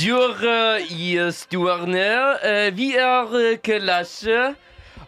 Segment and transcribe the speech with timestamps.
[0.00, 2.44] Bonjour, I stuerne.
[2.44, 4.54] Eh, vi er eh, klasse,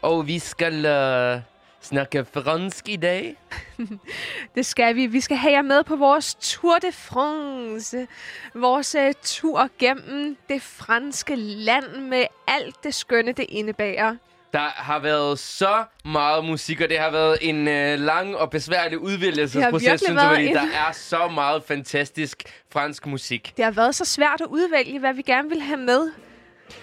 [0.02, 1.40] og vi skal eh,
[1.80, 3.36] snakke fransk i dag.
[4.54, 5.06] Det skal vi.
[5.06, 8.06] Vi skal have jer med på vores Tour de France.
[8.54, 14.16] Vores uh, tur gennem det franske land med alt det skønne, det indebærer.
[14.52, 18.98] Der har været så meget musik, og det har været en øh, lang og besværlig
[18.98, 23.52] udvælgelsesproces, synes jeg, fordi en- der er så meget fantastisk fransk musik.
[23.56, 26.10] Det har været så svært at udvælge, hvad vi gerne vil have med.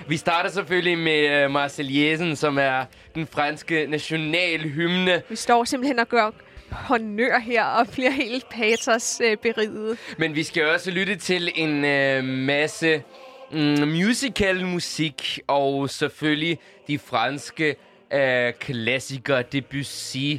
[0.07, 2.85] Vi starter selvfølgelig med øh, Marseillesen, som er
[3.15, 5.21] den franske nationalhymne.
[5.29, 6.31] Vi står simpelthen og gør
[6.71, 9.97] honør her og bliver helt patos uh, beriget.
[10.17, 13.03] Men vi skal også lytte til en øh, masse
[13.51, 17.75] mm, musical musik, og selvfølgelig de franske
[18.13, 20.37] øh, klassikere Debussy,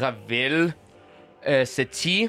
[0.00, 0.72] Ravel,
[1.48, 2.28] øh, Satie.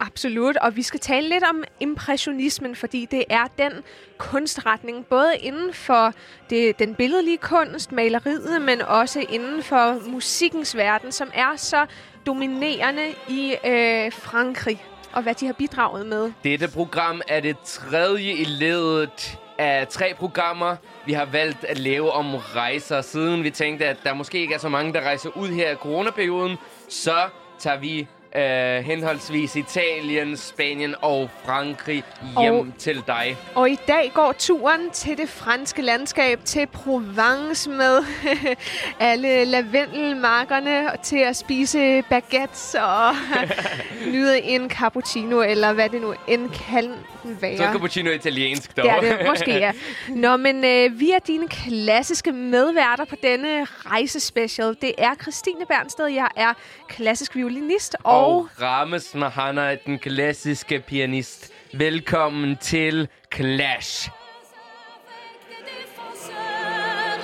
[0.00, 3.72] Absolut, og vi skal tale lidt om impressionismen, fordi det er den
[4.18, 6.14] kunstretning, både inden for
[6.50, 11.86] det, den billedlige kunst, maleriet, men også inden for musikkens verden, som er så
[12.26, 16.32] dominerende i øh, Frankrig, og hvad de har bidraget med.
[16.44, 20.76] Dette program er det tredje i ledet af tre programmer,
[21.06, 23.00] vi har valgt at lave om rejser.
[23.00, 25.74] Siden vi tænkte, at der måske ikke er så mange, der rejser ud her i
[25.74, 26.56] coronaperioden,
[26.88, 27.16] så
[27.58, 32.04] tager vi øh, henholdsvis Italien, Spanien og Frankrig
[32.40, 33.36] hjem Og- til dig.
[33.54, 38.04] Og i dag går turen til det franske landskab, til Provence med
[39.00, 43.14] alle lavendelmarkerne til at spise baguettes og
[44.12, 47.56] nyde en cappuccino, eller hvad det nu end kan være.
[47.56, 48.84] Så er cappuccino italiensk, dog.
[48.84, 49.72] Det er det, måske ja.
[50.08, 54.76] Nå, men øh, vi er dine klassiske medværter på denne rejsespecial.
[54.80, 56.52] Det er Christine Bernsted, jeg er
[56.88, 61.52] klassisk violinist, og, og Rames Mahana, den klassiske pianist.
[61.72, 64.10] Velkommen til Clash.
[64.10, 67.22] avec des défenseurs,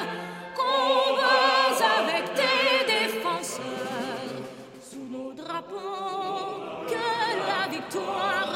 [0.55, 4.43] combats avec des défenseurs,
[4.91, 7.07] sous nos drapeaux, que
[7.51, 8.53] la victoire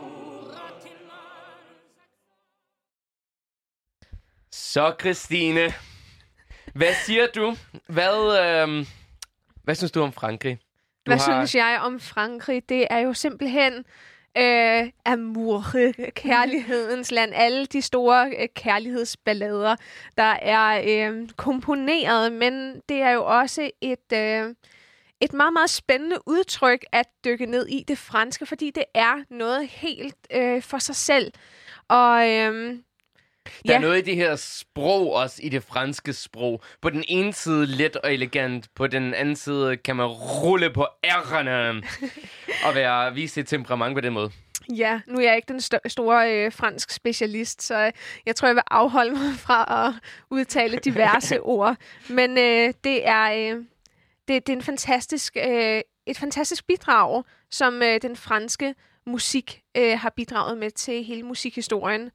[0.00, 1.58] court à tes mains.
[4.50, 5.74] Så, Christine.
[6.74, 7.56] Hvad siger du?
[7.86, 8.86] Hvad, øhm,
[9.68, 10.58] hvad synes du om Frankrig?
[11.06, 12.68] Du hvad synes jeg om Frankrig?
[12.68, 13.72] Det er jo simpelthen
[14.38, 15.64] øh, amour,
[16.14, 17.32] kærlighedens land.
[17.34, 19.76] Alle de store øh, kærlighedsballader,
[20.18, 24.12] der er øh, komponeret, men det er jo også et...
[24.12, 24.54] Øh,
[25.20, 29.68] et meget, meget spændende udtryk at dykke ned i det franske, fordi det er noget
[29.68, 31.32] helt øh, for sig selv.
[31.88, 32.84] Og øhm,
[33.66, 33.74] Der ja.
[33.74, 36.62] er noget i det her sprog også, i det franske sprog.
[36.82, 40.86] På den ene side let og elegant, på den anden side kan man rulle på
[41.04, 41.82] ærerne
[42.66, 44.30] og være, vise sit temperament på den måde.
[44.76, 47.92] Ja, nu er jeg ikke den st- store øh, fransk specialist, så øh,
[48.26, 49.94] jeg tror, jeg vil afholde mig fra at
[50.30, 51.76] udtale diverse ord.
[52.08, 53.64] Men øh, det er øh,
[54.28, 58.74] det, det er en fantastisk, øh, et fantastisk bidrag, som øh, den franske
[59.06, 62.10] musik øh, har bidraget med til hele musikhistorien.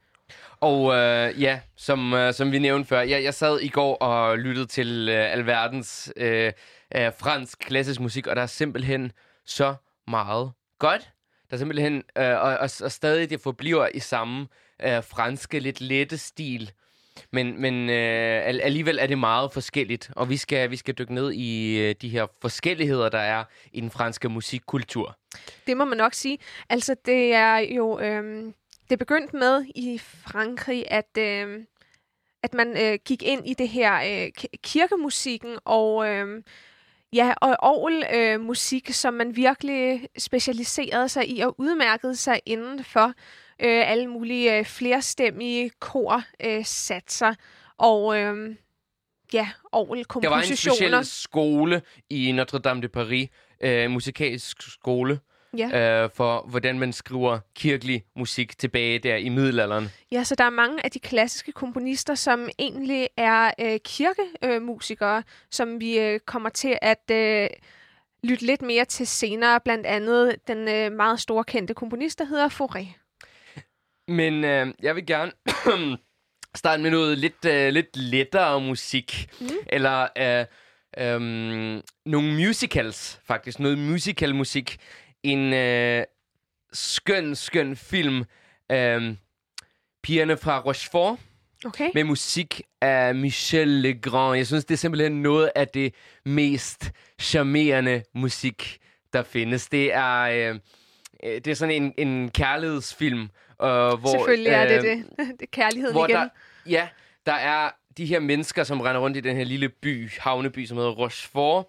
[0.60, 4.40] Og øh, ja, som, øh, som vi nævnte før, jeg, jeg sad i går og
[4.40, 6.52] lyttede til øh, alverdens øh,
[6.96, 9.12] øh, fransk klassisk musik, og der er simpelthen
[9.46, 9.76] så
[10.08, 11.10] meget godt.
[11.50, 14.48] Der er simpelthen, øh, og, og, og stadig det forbliver i samme
[14.84, 16.72] øh, franske, lidt lette stil.
[17.32, 21.32] Men, men øh, alligevel er det meget forskelligt, og vi skal, vi skal dykke ned
[21.32, 23.44] i øh, de her forskelligheder, der er
[23.74, 25.18] i den franske musikkultur.
[25.68, 26.38] Det må man nok sige.
[26.70, 28.00] Altså, det er jo...
[28.00, 28.54] Øh
[28.90, 31.66] det begyndte med i Frankrig, at, øhm,
[32.44, 36.08] at man øh, gik ind i det her øh, ki- kirkemusikken og...
[36.08, 36.44] Øhm,
[37.16, 42.84] Ja, og orgelmusik, øh, musik, som man virkelig specialiserede sig i og udmærkede sig inden
[42.84, 43.08] for
[43.60, 47.34] øh, alle mulige øh, flerstemmige korsatser øh, satser
[47.78, 48.56] og øh,
[49.34, 51.02] ja, Der var en orgelkompositioner.
[51.02, 53.30] speciel skole i Notre Dame de Paris,
[53.62, 55.20] øh, musikalsk skole,
[55.58, 56.04] Ja.
[56.04, 59.90] øh, for hvordan man skriver kirkelig musik tilbage der i middelalderen.
[60.12, 64.62] Ja, så der er mange af de klassiske komponister, som egentlig er øh, kirkemusikere, øh,
[64.62, 67.50] musikere, som vi øh, kommer til at øh,
[68.24, 69.60] lytte lidt mere til senere.
[69.60, 73.00] Blandt andet den øh, meget store kendte komponist, der hedder Fauré.
[74.08, 75.32] Men øh, jeg vil gerne
[76.56, 79.30] starte med noget lidt, øh, lidt lettere musik.
[79.42, 79.48] Mm.
[79.68, 80.46] Eller øh,
[80.98, 81.22] øh,
[82.06, 83.60] nogle musicals, faktisk.
[83.60, 84.78] Noget musical musik.
[85.24, 86.04] En øh,
[86.74, 88.24] skøn, skøn film.
[88.72, 89.16] Øh,
[90.04, 91.20] Pigerne fra Rochefort.
[91.66, 91.90] Okay?
[91.94, 94.38] med musik af Michel Legrand.
[94.38, 95.94] Jeg synes, det er simpelthen noget af det
[96.26, 98.78] mest charmerende musik,
[99.14, 99.68] der findes.
[99.68, 100.60] Det er, øh,
[101.24, 103.28] øh, det er sådan en, en kærlighedsfilm, øh,
[103.60, 104.18] hvor...
[104.18, 105.06] Selvfølgelig er det øh, det.
[105.40, 106.18] det er kærligheden Hvor igen.
[106.18, 106.30] der,
[106.66, 106.88] ja,
[107.26, 110.78] der er de her mennesker, som render rundt i den her lille by, havneby, som
[110.78, 111.66] hedder Rochefort,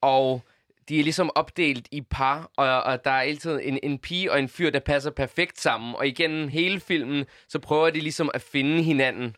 [0.00, 0.42] og
[0.90, 4.38] de er ligesom opdelt i par, og, og der er altid en, en pige og
[4.38, 5.94] en fyr, der passer perfekt sammen.
[5.94, 9.36] Og igennem hele filmen, så prøver de ligesom at finde hinanden.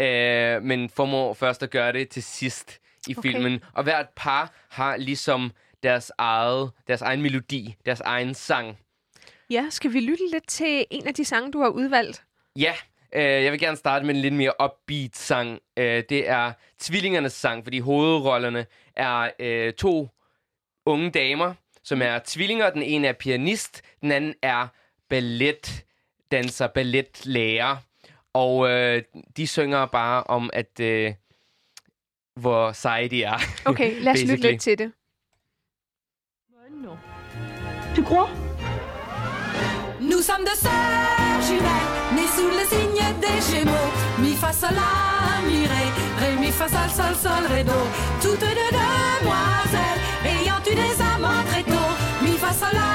[0.00, 2.78] Øh, men formår først at gøre det til sidst
[3.08, 3.30] i Okay.
[3.30, 3.60] filmen.
[3.72, 8.78] Og hvert par har ligesom deres, eget, deres egen melodi, deres egen sang.
[9.50, 12.24] Ja, skal vi lytte lidt til en af de sange, du har udvalgt?
[12.56, 12.72] Ja,
[13.14, 15.58] øh, jeg vil gerne starte med en lidt mere upbeat sang.
[15.76, 18.66] Øh, det er Tvillingernes sang, fordi hovedrollerne
[18.96, 20.08] er øh, to
[20.88, 22.70] unge damer, som er tvillinger.
[22.70, 24.66] Den ene er pianist, den anden er
[25.08, 27.76] balletdanser, balletlærer.
[28.32, 29.02] Og øh,
[29.36, 31.14] de synger bare om, at øh,
[32.36, 33.38] hvor seje de er.
[33.70, 34.92] Okay, lad os lytte lidt til det.
[37.94, 38.28] Tu crois
[40.00, 43.90] Nous sommes deux sœurs jumelles, nées sous le signe des Gémeaux.
[44.22, 44.92] Mi fa sol la
[45.48, 45.84] mi ré,
[46.20, 47.78] ré mi fa sol sol sol ré do.
[48.22, 50.00] Toutes deux demoiselles,
[50.80, 51.90] des amants très tôt.
[52.24, 52.90] Mi fa sol la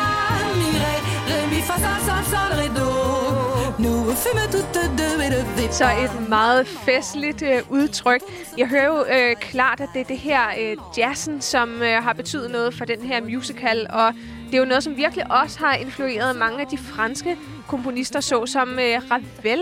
[0.59, 0.95] mi ré,
[1.29, 2.89] ré mi fa sol sol sol ré do.
[4.51, 5.71] Toutes deux élevées.
[5.71, 8.21] Så et meget festligt øh, udtryk.
[8.57, 12.13] Jeg hører jo øh, klart, at det er det her øh, jazzen, som øh, har
[12.13, 14.13] betydet noget for den her musical, og
[14.45, 17.37] det er jo noget, som virkelig også har influeret mange af de franske
[17.67, 19.61] komponister, såsom øh, Ravel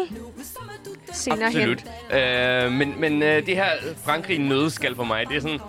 [1.13, 1.83] senere Absolut.
[2.11, 2.19] hen.
[2.19, 3.69] Øh, men men øh, det her
[4.05, 5.59] Frankrig nødskal for mig, det er sådan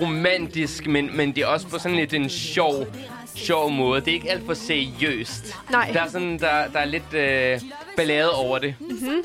[0.00, 2.86] romantisk, men, men det er også på sådan lidt en sjov,
[3.34, 4.00] sjov måde.
[4.00, 5.56] Det er ikke alt for seriøst.
[5.70, 5.90] Nej.
[5.92, 7.60] Der er, sådan, der, der er lidt øh,
[7.96, 8.74] ballade over det.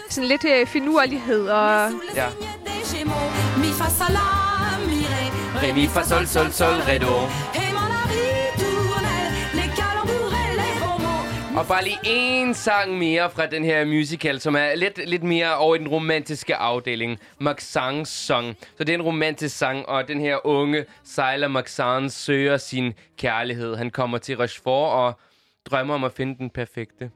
[0.10, 1.92] Sådan lidt øh, finurlighed og...
[2.16, 2.26] Ja.
[2.34, 3.54] signe des Gémeaux.
[5.76, 7.73] Mi fa sol sol, sol, ré, do.
[11.54, 11.60] Mm.
[11.60, 15.58] Og bare lige en sang mere fra den her musical, som er lidt, lidt mere
[15.58, 17.20] over i den romantiske afdeling.
[17.40, 18.56] Maxans Song.
[18.78, 23.76] Så det er en romantisk sang, og den her unge sejler Maxan søger sin kærlighed.
[23.76, 25.20] Han kommer til Rochefort og
[25.66, 27.12] drømmer om at finde den perfekte.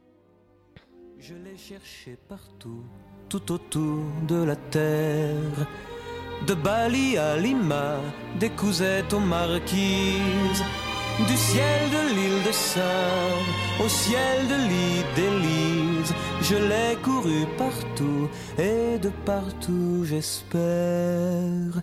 [1.20, 2.84] Je l'ai cherché partout,
[3.30, 5.66] tout autour de la terre.
[6.48, 8.02] De Bali à Lima,
[8.42, 10.64] des cousettes aux marquises.
[11.26, 13.52] Du ciel de l'île de Sable
[13.84, 16.14] au ciel de l'île d'Élise.
[16.42, 21.82] Je l'ai couru partout et de partout j'espère.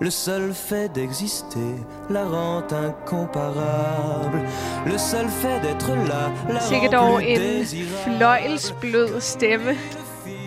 [0.00, 1.74] Le seul fait d'exister
[2.08, 4.40] la rend incomparable.
[4.86, 8.16] Le seul fait d'être là la Sikkert rend dog en désirable.
[8.16, 9.76] fløjelsblød stemme.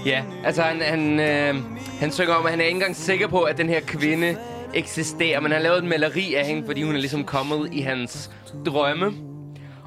[0.06, 1.56] Ja, altså han, han, øh,
[2.00, 4.38] han synger om, at han er ikke engang sikker på, at den her kvinde
[4.76, 7.82] eksisterer, men han har lavet et maleri af hende, fordi hun er ligesom kommet i
[7.82, 8.32] hans
[8.66, 9.14] drømme.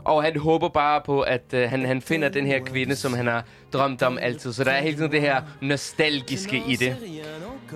[0.05, 3.27] Og han håber bare på, at øh, han, han finder den her kvinde, som han
[3.27, 4.53] har drømt om altid.
[4.53, 6.97] Så der er hele tiden det her nostalgiske i det.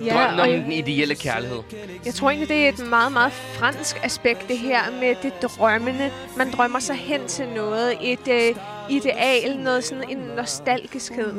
[0.05, 1.59] Ja, Drømmen om jeg, den ideelle kærlighed.
[2.05, 6.11] jeg tror egentlig, det er et meget, meget fransk aspekt, det her med det drømmende.
[6.37, 7.97] Man drømmer sig hen til noget.
[8.01, 8.55] Et øh,
[8.89, 11.33] ideal, noget sådan en nostalgiskhed.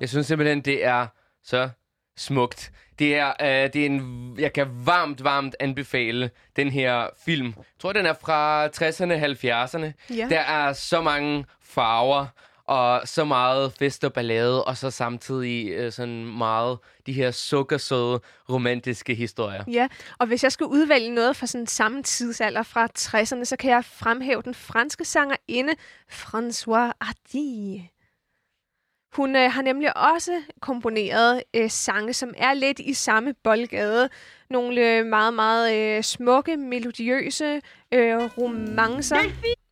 [0.00, 1.06] Jeg synes simpelthen, det er
[1.44, 1.68] så
[2.16, 2.72] smukt.
[2.98, 7.46] Det er, øh, det er en, jeg kan varmt, varmt anbefale den her film.
[7.46, 10.14] Jeg tror, den er fra 60'erne, 70'erne.
[10.16, 10.28] Ja.
[10.30, 12.26] Der er så mange farver
[12.66, 18.20] og så meget fest og ballade, og så samtidig øh, sådan meget de her sukkersøde
[18.50, 19.64] romantiske historier.
[19.72, 23.70] Ja, og hvis jeg skulle udvælge noget fra sådan samme tidsalder fra 60'erne, så kan
[23.70, 25.72] jeg fremhæve den franske sangerinde
[26.10, 27.80] François Hardy.
[29.16, 34.08] Hun øh, har nemlig også komponeret øh, sange, som er lidt i samme boldgade.
[34.50, 37.60] Nogle øh, meget, meget øh, smukke, melodiøse
[37.92, 39.16] øh, romancer.
[39.16, 39.65] Åh,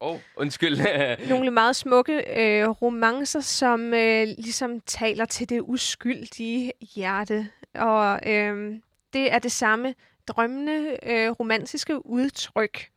[0.00, 0.78] oh, undskyld.
[1.28, 7.48] Nogle meget smukke øh, romancer, som øh, ligesom taler til det uskyldige hjerte.
[7.74, 8.74] Og øh,
[9.12, 9.94] det er det samme
[10.28, 12.88] drømmende, øh, romantiske udtryk.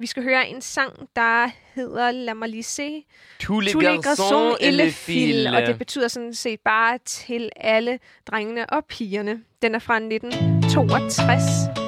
[0.00, 3.04] Vi skal høre en sang, der hedder La mig lige se.
[3.40, 5.46] Tous les Tous les garçons et les filles.
[5.54, 9.40] Og det betyder sådan set bare til alle drengene og pigerne.
[9.62, 11.87] Den er fra 1962.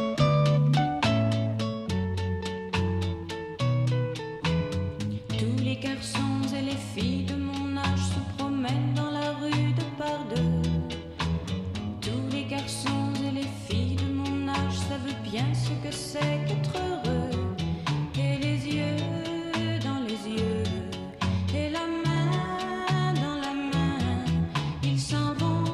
[15.70, 17.30] ce que c'est qu'être heureux.
[18.24, 20.64] Et les yeux dans les yeux,
[21.58, 23.98] et la main dans la main,
[24.82, 25.64] ils s'en vont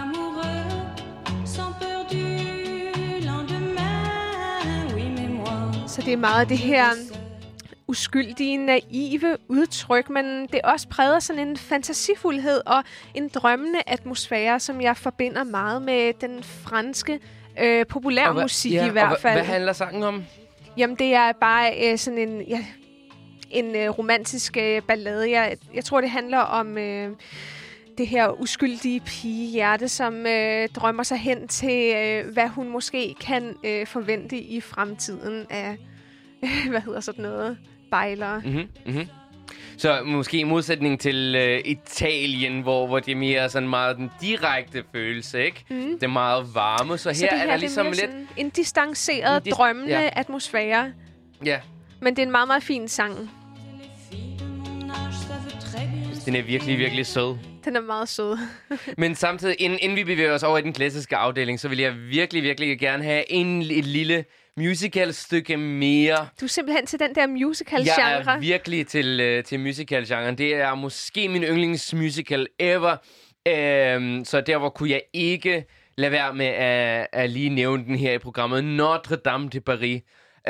[0.00, 0.68] amoureux,
[1.44, 2.26] sans peur du
[3.28, 4.86] lendemain.
[4.94, 5.72] Oui, mais moi.
[5.86, 6.84] Så det er meget det her
[7.88, 12.82] uskyldige, naive udtryk, men det også præger sådan en fantasifuldhed og
[13.14, 17.20] en drømmende atmosfære, som jeg forbinder meget med den franske
[17.60, 19.34] øh, populærmusik ja, i hvert og hva- fald.
[19.34, 20.24] hvad handler sangen om?
[20.76, 22.64] Jamen, det er bare øh, sådan en, ja,
[23.50, 25.30] en øh, romantisk øh, ballade.
[25.30, 27.10] Jeg, jeg tror, det handler om øh,
[27.98, 33.54] det her uskyldige pigehjerte, som øh, drømmer sig hen til, øh, hvad hun måske kan
[33.64, 35.76] øh, forvente i fremtiden af,
[36.42, 37.58] øh, hvad hedder sådan noget,
[37.90, 38.42] bejlere.
[38.44, 39.06] Mm-hmm, mm-hmm.
[39.76, 44.10] Så måske i modsætning til øh, Italien, hvor, hvor det er mere sådan meget den
[44.20, 45.64] direkte følelse, ikke?
[45.70, 45.76] Mm.
[45.94, 48.28] Det er meget varme, så her, Så det er der her ligesom det er lidt...
[48.36, 50.08] en distanceret, En dis- drømmende ja.
[50.12, 50.92] atmosfære.
[51.44, 51.58] Ja,
[52.00, 53.30] Men det er en meget, meget fin sang.
[56.28, 57.36] Den er virkelig, virkelig sød.
[57.64, 58.38] Den er meget sød.
[58.98, 61.94] Men samtidig, inden, inden vi bevæger os over i den klassiske afdeling, så vil jeg
[61.96, 64.24] virkelig, virkelig gerne have en, et lille
[64.56, 66.28] musical-stykke mere.
[66.40, 68.00] Du er simpelthen til den der musical-genre.
[68.00, 70.38] Jeg er virkelig til, øh, til musical-genren.
[70.38, 72.96] Det er måske min yndlingsmusical ever.
[73.48, 75.64] Øhm, så derfor kunne jeg ikke
[75.96, 78.64] lade være med at, at lige nævne den her i programmet.
[78.64, 80.02] Notre Dame de Paris.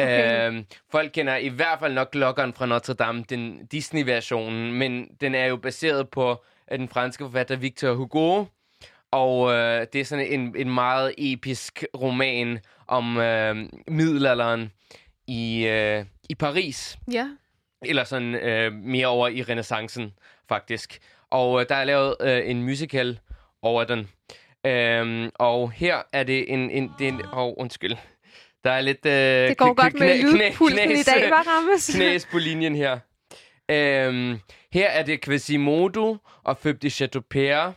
[0.02, 0.46] Okay.
[0.46, 5.34] Øhm, folk kender i hvert fald nok klokkeren fra Notre Dame, den Disney-versionen, men den
[5.34, 8.44] er jo baseret på øh, den franske forfatter Victor Hugo.
[9.10, 13.56] Og øh, det er sådan en, en meget episk roman om øh,
[13.88, 14.72] middelalderen
[15.26, 16.98] i, øh, i Paris.
[17.12, 17.28] Ja.
[17.82, 20.12] Eller sådan øh, mere over i renaissancen,
[20.48, 20.98] faktisk.
[21.30, 23.18] Og øh, der er lavet øh, en musical
[23.62, 24.08] over den.
[24.66, 26.70] Øhm, og her er det en...
[26.70, 27.96] en, det er en oh, undskyld.
[28.68, 29.06] Der er lidt...
[29.06, 29.12] Øh,
[29.48, 31.90] Det går godt med lydpulten i dag, var Rammes?
[31.94, 32.98] knæs på linjen her.
[33.70, 34.38] Øhm,
[34.72, 37.72] her er det Quasimodo og Føb de Chateaupierre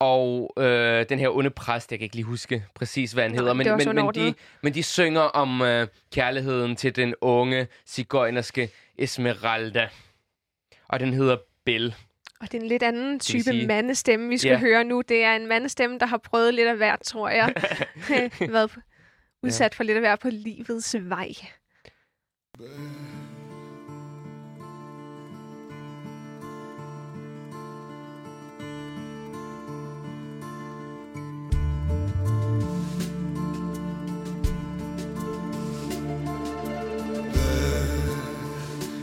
[0.00, 3.36] og øh, den her onde præst, jeg kan ikke lige huske præcis, hvad han Nej,
[3.38, 7.66] hedder, er men, men, men, de, men de synger om øh, kærligheden til den unge,
[7.86, 9.88] sigøjnerske Esmeralda.
[10.88, 11.94] Og den hedder Bell.
[12.40, 14.58] Og det er en lidt anden type sige- mandestemme, vi skal Ja.
[14.58, 15.00] høre nu.
[15.08, 17.54] Det er en mandestemme, der har prøvet lidt af hvert, tror jeg.
[18.40, 18.70] Været
[19.42, 21.32] på- udsat for lidt af hvert på livets vej.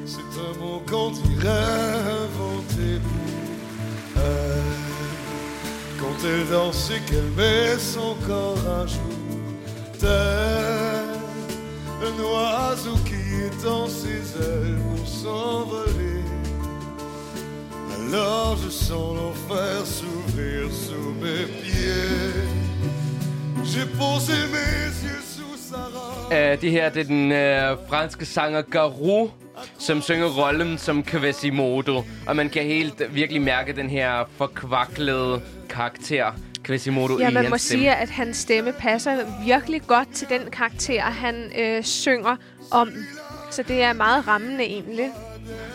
[0.05, 1.49] C'est un mot qu'on dirait
[2.23, 4.63] inventé pour elle.
[5.99, 9.18] Quand elle danse et qu'elle met son corps à jour,
[9.99, 11.19] terre,
[12.07, 16.23] un oiseau qui étend ses ailes pour s'envoler.
[17.95, 22.47] Alors je sens l'enfer s'ouvrir sous mes pieds.
[23.63, 26.31] J'ai posé mes yeux sous sa robe.
[26.31, 29.29] Uh, det her det er den uh, franske sanger Garou,
[29.77, 32.03] som synger rollen som Quasimodo.
[32.27, 36.31] Og man kan helt virkelig mærke den her forkvaklede karakter,
[36.69, 37.81] Quasimodo Ja, i man hans må stemme.
[37.81, 39.11] sige, at hans stemme passer
[39.45, 42.35] virkelig godt til den karakter, han øh, synger
[42.71, 42.89] om.
[43.51, 45.09] Så det er meget rammende egentlig.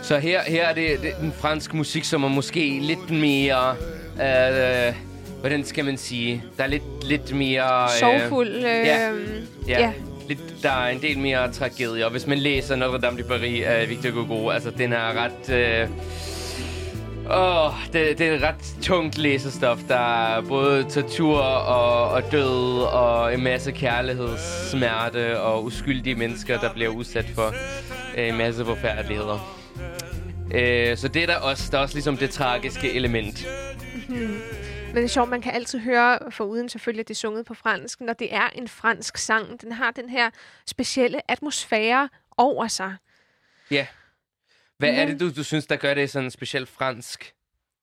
[0.03, 3.77] Så her, her er det, det den franske musik, som er måske lidt mere...
[4.23, 4.95] Øh,
[5.41, 6.43] hvordan skal man sige?
[6.57, 7.89] Der er lidt, lidt mere...
[8.01, 8.49] Sorgfuld.
[8.57, 8.81] Øh, ja.
[8.85, 9.11] ja.
[9.69, 9.93] Ja, Ja.
[10.29, 12.05] Lidt, der er en del mere tragedie.
[12.05, 15.51] Og hvis man læser Notre Dame de Paris af Victor Hugo, altså den er ret...
[15.55, 15.89] Øh,
[17.31, 19.79] Åh, det, det er et ret tungt læsestof.
[19.89, 26.73] Der er både tortur og, og død og en masse kærlighedssmerte og uskyldige mennesker, der
[26.73, 27.55] bliver udsat for
[28.17, 29.65] øh, en masse forfærdeligheder.
[30.55, 33.47] Øh, så det er der også, der er også ligesom det tragiske element.
[34.09, 37.47] Men det er sjovt, man kan altid høre, for uden selvfølgelig, at det er sunget
[37.47, 39.61] på fransk, når det er en fransk sang.
[39.61, 40.31] Den har den her
[40.67, 42.95] specielle atmosfære over sig.
[43.71, 43.87] Ja.
[44.85, 47.35] Hvad er det, du, du synes, der gør det sådan specielt fransk?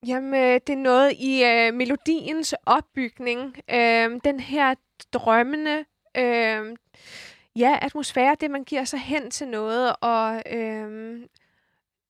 [0.08, 3.58] Jamen, øh, det er noget i øh, melodiens opbygning.
[3.70, 4.76] Øh, den her
[5.14, 5.86] drømmende
[6.18, 6.76] øh,
[7.56, 11.20] ja, atmosfære, det man giver sig hen til noget, og øh,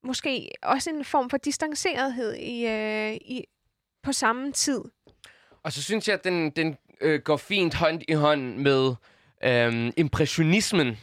[0.04, 3.46] måske også en form for distancerethed i, øh, i,
[4.04, 4.82] på samme tid.
[5.64, 8.96] Og så synes jeg, at den, den øh, går fint hånd i hånd med
[9.44, 10.98] øh, impressionismen.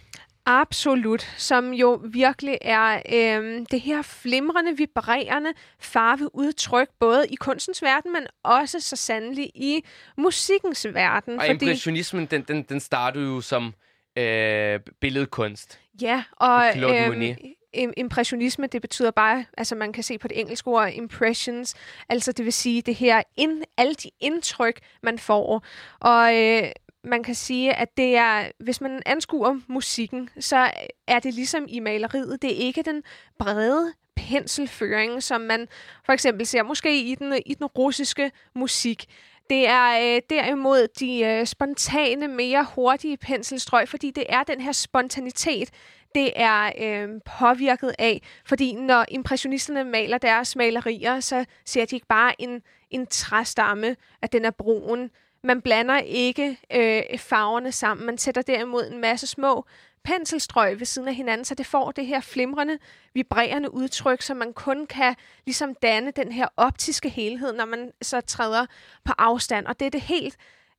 [0.50, 8.12] Absolut, som jo virkelig er øh, det her flimrende, vibrerende farveudtryk, både i kunstens verden,
[8.12, 9.84] men også så sandelig i
[10.16, 11.38] musikkens verden.
[11.40, 13.74] Og impressionismen, den, den, den startede jo som
[14.18, 15.80] øh, billedkunst.
[16.02, 17.36] Ja, og Claude Monet.
[17.76, 21.74] im- impressionisme, det betyder bare, altså man kan se på det engelske ord impressions,
[22.08, 25.64] altså det vil sige det her, ind, alle de indtryk, man får.
[26.00, 26.62] Og øh,
[27.04, 30.70] man kan sige, at det er, hvis man anskuer musikken, så
[31.06, 33.02] er det ligesom i maleriet, det er ikke den
[33.38, 35.68] brede penselføring, som man
[36.06, 39.06] for eksempel ser måske i den, i den russiske musik.
[39.50, 44.72] Det er øh, derimod de øh, spontane, mere hurtige penselstrøg, fordi det er den her
[44.72, 45.70] spontanitet,
[46.14, 48.22] det er øh, påvirket af.
[48.46, 54.32] Fordi når impressionisterne maler deres malerier, så ser de ikke bare en, en træstamme, at
[54.32, 55.10] den er brun.
[55.48, 58.06] Man blander ikke øh, farverne sammen.
[58.06, 59.64] Man sætter derimod en masse små
[60.04, 62.78] penselstrøg ved siden af hinanden, så det får det her flimrende,
[63.14, 65.14] vibrerende udtryk, så man kun kan
[65.46, 68.66] ligesom danne den her optiske helhed, når man så træder
[69.04, 69.66] på afstand.
[69.66, 70.36] Og det er det helt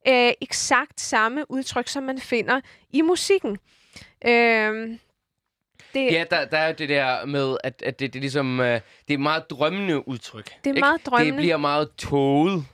[0.08, 3.58] øh, eksakt samme udtryk, som man finder i musikken.
[4.26, 4.98] Øh,
[5.94, 8.60] det, Ja, der, der er jo det der med, at, at det, det, er ligesom,
[8.60, 10.46] øh, det er meget drømmende udtryk.
[10.46, 10.80] Det er ikke?
[10.80, 11.32] meget drømmende.
[11.32, 12.66] Det bliver meget tåget.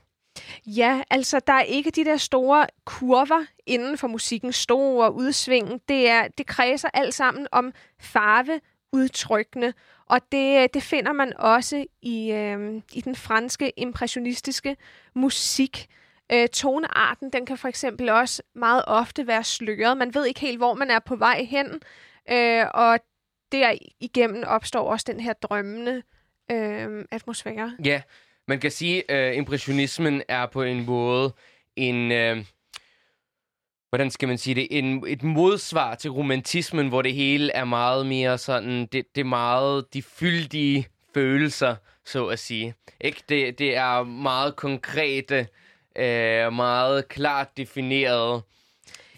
[0.66, 5.82] Ja, altså der er ikke de der store kurver inden for musikken, store udsving.
[5.90, 8.60] Det, er, det kredser alt sammen om farve,
[8.92, 9.74] udtrykkende.
[10.06, 14.78] og det, det finder man også i, øh, i den franske impressionistiske
[15.16, 15.88] musik.
[16.32, 19.98] Øh, tonearten, den kan for eksempel også meget ofte være sløret.
[19.98, 21.82] Man ved ikke helt, hvor man er på vej hen,
[22.32, 23.00] øh, og
[23.52, 26.04] derigennem opstår også den her drømmende
[26.52, 27.76] øh, atmosfære.
[27.86, 28.02] Ja,
[28.48, 31.34] man kan sige, at øh, impressionismen er på en måde
[31.76, 32.12] en...
[32.12, 32.46] Øh,
[33.90, 34.68] hvordan skal man sige det?
[34.72, 38.86] En, et modsvar til romantismen, hvor det hele er meget mere sådan...
[38.86, 42.74] Det, det er meget de fyldige følelser, så at sige.
[43.02, 43.24] Ikke?
[43.30, 45.48] Det, det er meget konkrete,
[45.96, 48.42] øh, meget klart definerede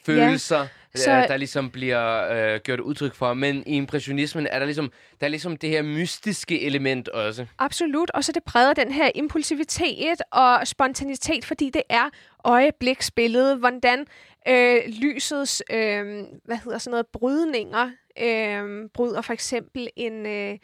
[0.06, 3.34] følelser, ja, så- der ligesom bliver øh, gjort udtryk for.
[3.34, 7.46] Men i impressionismen er der ligesom, der er ligesom det her mystiske element også.
[7.60, 12.10] Absolut, og så det præger den her impulsivitet og spontanitet, fordi det er
[12.44, 14.06] øjebliksbilledet, hvordan
[14.48, 20.58] øh, lysets, øh, hvad hedder sådan noget, brydninger, øh, bryder for eksempel en, øh,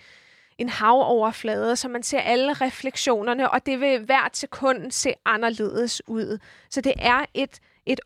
[0.57, 6.37] en havoverflade, så man ser alle refleksionerne, og det vil hvert sekund se anderledes ud.
[6.69, 7.99] Så det er et, et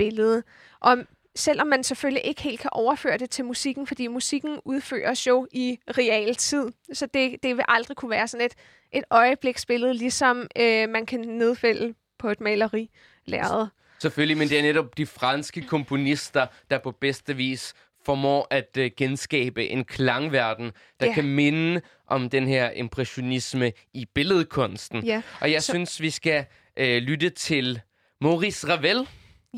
[0.00, 0.42] øjebliksbillede.
[0.80, 0.96] Og
[1.36, 5.78] selvom man selvfølgelig ikke helt kan overføre det til musikken, fordi musikken udføres jo i
[5.98, 8.54] realtid, så det, det vil aldrig kunne være sådan et,
[8.92, 12.90] et øjebliksbillede, ligesom øh, man kan nedfælde på et maleri
[13.26, 13.66] lærred.
[13.98, 17.74] Selvfølgelig, men det er netop de franske komponister, der på bedste vis
[18.06, 21.14] formår at uh, genskabe en klangverden, der Ja.
[21.14, 25.04] kan minde om den her impressionisme i billedkunsten.
[25.04, 25.22] Ja.
[25.40, 26.44] Og jeg Så- synes, vi skal
[26.80, 27.80] uh, lytte til
[28.20, 29.08] Maurice Ravel.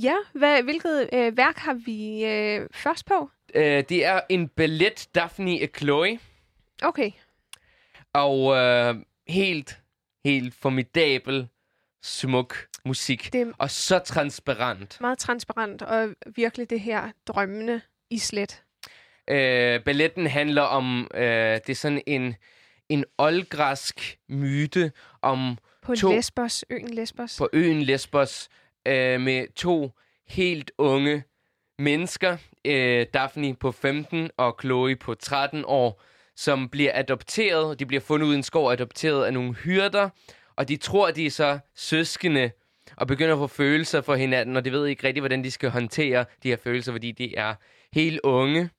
[0.03, 3.31] Ja, hvad, hvilket øh, værk har vi øh, først på?
[3.55, 6.19] Uh, det er en ballet Daphne et Chloe,
[6.83, 7.11] Okay.
[8.13, 9.81] og uh, helt,
[10.25, 11.49] helt formidabel,
[12.03, 13.33] smuk musik.
[13.33, 14.99] Det er Og så transparent.
[15.01, 17.81] meget transparent og virkelig det her drømmende
[18.11, 18.63] islet.
[19.31, 22.35] Øh, balletten handler om, øh, det er sådan en,
[22.89, 27.39] en oldgræsk myte om På To- Lesbos, øen Lesbos.
[27.39, 28.49] på øen Lesbos
[28.87, 29.91] øh, med to
[30.29, 31.25] helt unge
[31.79, 32.37] mennesker.
[32.65, 36.03] Øh, Daphne på 15 og Chloe på 13 år,
[36.37, 37.79] som bliver adopteret.
[37.79, 40.09] De bliver fundet ud i en skov adopteret af nogle hyrder,
[40.57, 42.51] og de tror, de er så søskende
[42.97, 45.71] og begynder at få følelser for hinanden, og de ved ikke rigtig, hvordan de skal
[45.71, 47.55] håndtere de her følelser, fordi de er
[47.93, 48.71] helt unge.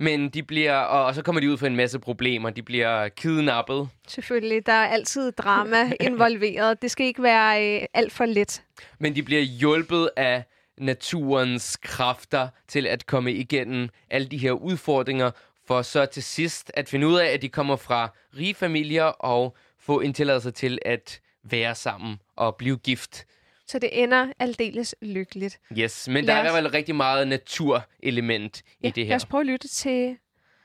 [0.00, 2.50] Men de bliver, og, og så kommer de ud for en masse problemer.
[2.50, 6.82] De bliver kidnappet, Selvfølgelig, der er altid drama involveret.
[6.82, 8.62] Det skal ikke være øh, alt for let.
[8.98, 10.44] men de bliver hjulpet af
[10.78, 15.30] naturens kræfter til at komme igennem alle de her udfordringer,
[15.66, 19.56] for så til sidst at finde ud af, at de kommer fra rige familier og
[19.78, 23.26] få en tilladelse til at være sammen og blive gift.
[23.68, 25.58] Så det ender aldeles lykkeligt.
[25.78, 29.04] Yes, men Lad der er i os- hvert fald rigtig meget naturelement i det Lad
[29.06, 29.14] her.
[29.14, 30.16] os prøve at lytte til,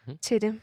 [0.07, 0.17] Mhm.
[0.17, 0.61] til det.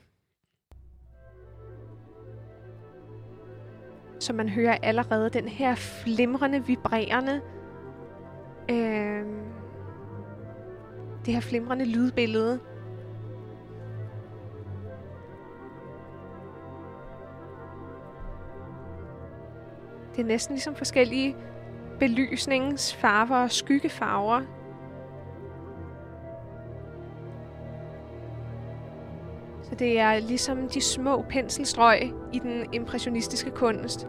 [4.20, 7.40] Så man hører allerede den her flimrende, vibrerende...
[8.70, 9.24] Øh,
[11.27, 12.61] det her flimrende lydbillede.
[20.16, 21.37] Det er næsten ligesom forskellige
[21.98, 24.40] belysningsfarver og skyggefarver.
[29.62, 34.08] Så det er ligesom de små penselstrøg i den impressionistiske kunst.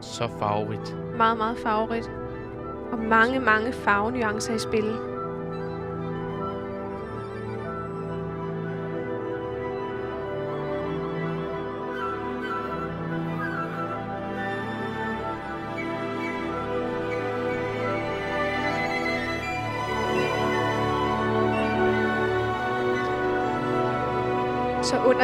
[0.00, 0.96] Så farverigt.
[1.16, 2.10] Meget, meget farverigt.
[2.92, 5.19] Og mange, mange farvenuancer i spil.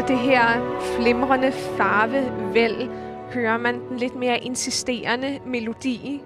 [0.09, 2.89] Det her flimrende farvevæld
[3.35, 6.21] hører man den lidt mere insisterende melodi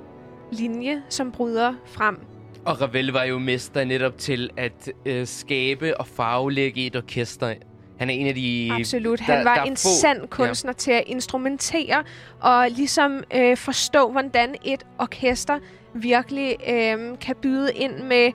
[0.53, 2.19] linje, som bryder frem.
[2.65, 7.55] Og Ravel var jo mester netop til at øh, skabe og farvelægge et orkester.
[7.99, 8.71] Han er en af de...
[8.73, 9.21] Absolut.
[9.21, 10.75] Han der- var der er en få- sand kunstner ja.
[10.79, 12.05] til at instrumentere
[12.41, 15.59] og ligesom øh, forstå, hvordan et orkester
[15.95, 18.33] virkelig øh, kan byde ind med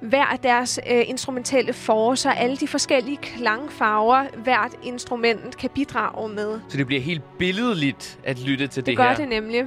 [0.00, 6.60] hver af deres øh, instrumentelle forcer, alle de forskellige klangfarver, hvert instrument kan bidrage med.
[6.68, 9.16] Så det bliver helt billedligt at lytte til det, Det gør her.
[9.16, 9.64] det nemlig.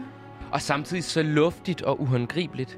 [0.52, 2.78] Og samtidig så luftigt og uhåndgribeligt.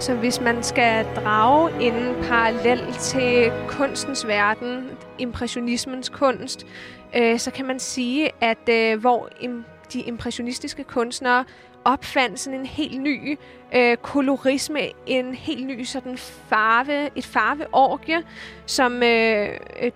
[0.00, 6.66] Så hvis man skal drage en parallel til kunstens verden, impressionismens kunst,
[7.16, 11.44] øh, så kan man sige, at øh, hvor im- de impressionistiske kunstnere
[11.84, 13.38] opfandt sådan en helt ny
[13.74, 18.22] øh, kolorisme, en helt ny sådan farve, et farveorgie,
[18.66, 19.48] som øh,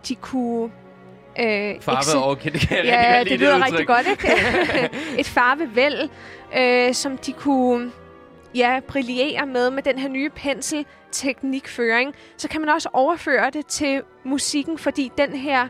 [0.08, 0.64] de kunne
[1.40, 3.72] øh, Farve ekse- og det kan jeg rigtig Ja, godt lide det lyder udtryk.
[3.72, 4.90] rigtig godt, ikke?
[5.20, 6.08] Et farvevæld,
[6.58, 7.90] øh, som de kunne
[8.54, 12.14] ja, brillere med, med den her nye penselteknikføring.
[12.36, 15.68] Så kan man også overføre det til musikken, fordi den her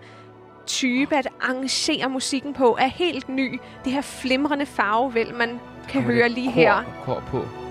[0.66, 3.61] type at arrangere musikken på er helt ny.
[3.85, 5.49] Det her flimrende farvevæld, man
[5.88, 6.83] kan Kommer høre lige her.
[7.05, 7.63] Kor på.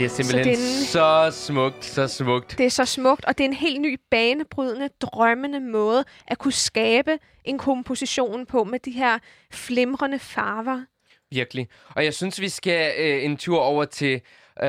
[0.00, 2.58] Det er simpelthen det er så, en- så smukt, så smukt.
[2.58, 6.52] Det er så smukt, og det er en helt ny banebrydende, drømmende måde at kunne
[6.52, 9.18] skabe en komposition på med de her
[9.52, 10.80] flimrende farver.
[11.30, 11.68] Virkelig.
[11.96, 14.20] Og jeg synes, vi skal øh, en tur over til
[14.62, 14.68] øh,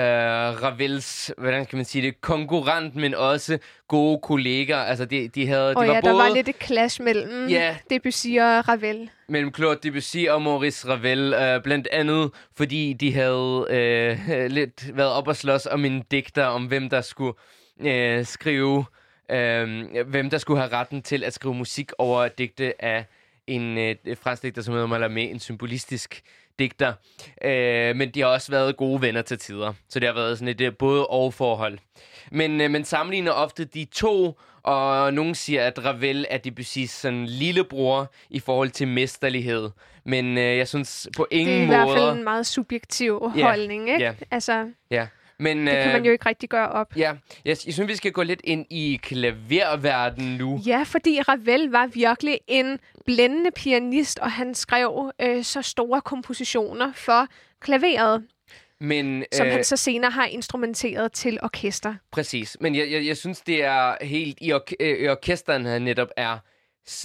[0.63, 4.77] Ravels, hvordan kan man sige det, konkurrent, men også gode kolleger.
[4.77, 7.47] Altså, de, de havde, Og det ja, var der både var lidt et clash mellem
[7.47, 7.77] Ja.
[7.89, 9.10] Debussy og Ravel.
[9.30, 15.12] mellem Claude Debussy og Maurice Ravel, øh, blandt andet fordi de havde øh, lidt været
[15.12, 17.34] op og slås om en digter, om hvem der skulle
[17.82, 18.86] øh, skrive,
[19.32, 23.06] øh, hvem der skulle have retten til at skrive musik over digte af
[23.47, 26.21] en øh, fransk digter, som hedder Mallarmé, en symbolistisk
[26.62, 26.93] digter.
[27.43, 30.47] Øh, men de har også været gode venner til tider, så det har været sådan
[30.47, 31.78] et øh, både og forhold.
[32.32, 37.26] Men øh, man sammenligner ofte de to, og nogen siger, at Ravel er Debussys sådan
[37.26, 39.69] lillebror i forhold til mesterlighed.
[40.06, 41.95] Men øh, jeg synes på Det ingen er i måde...
[41.95, 44.04] hvert fald en meget subjektiv Ja, holdning, ikke?
[44.04, 44.13] ja.
[44.32, 45.08] Altså, Ja.
[45.41, 46.97] Men, det kan man jo ikke rigtig gøre op.
[46.97, 47.13] Ja,
[47.45, 50.62] jeg, jeg synes, vi skal gå lidt ind i klaververdenen nu.
[50.65, 56.93] Ja, fordi Ravel var virkelig en blændende pianist, og han skrev øh, så store kompositioner
[56.95, 57.27] for
[57.62, 58.23] klaveret.
[58.80, 61.95] Men, som øh, han så senere har instrumenteret til orkester.
[62.12, 62.58] Præcis.
[62.60, 66.38] Men jeg, jeg, jeg synes, det er helt i, ork- øh, orkesteren, han netop er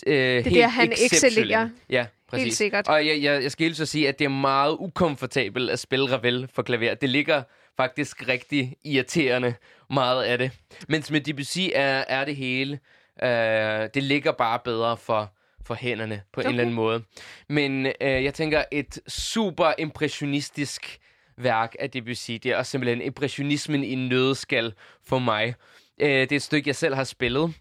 [0.06, 1.68] øh, det helt der, han excellerer.
[1.90, 2.44] Ja, præcis.
[2.44, 2.88] Helt sikkert.
[2.88, 6.12] Og jeg, jeg, jeg skal hilse at sige, at det er meget ukomfortabelt at spille
[6.12, 6.94] Ravel for klaver.
[6.94, 7.42] Det ligger
[7.76, 9.54] faktisk rigtig irriterende
[9.90, 10.50] meget af det.
[10.88, 12.78] Mens med Debussy er, er det hele.
[13.22, 15.32] Øh, det ligger bare bedre for,
[15.66, 16.48] for hænderne på okay.
[16.48, 17.02] en eller anden måde.
[17.48, 20.98] Men øh, jeg tænker, et super impressionistisk
[21.36, 24.72] værk af Debussy, det er også simpelthen impressionismen i nødskal
[25.06, 25.54] for mig.
[26.00, 27.54] Øh, det er et stykke, jeg selv har spillet.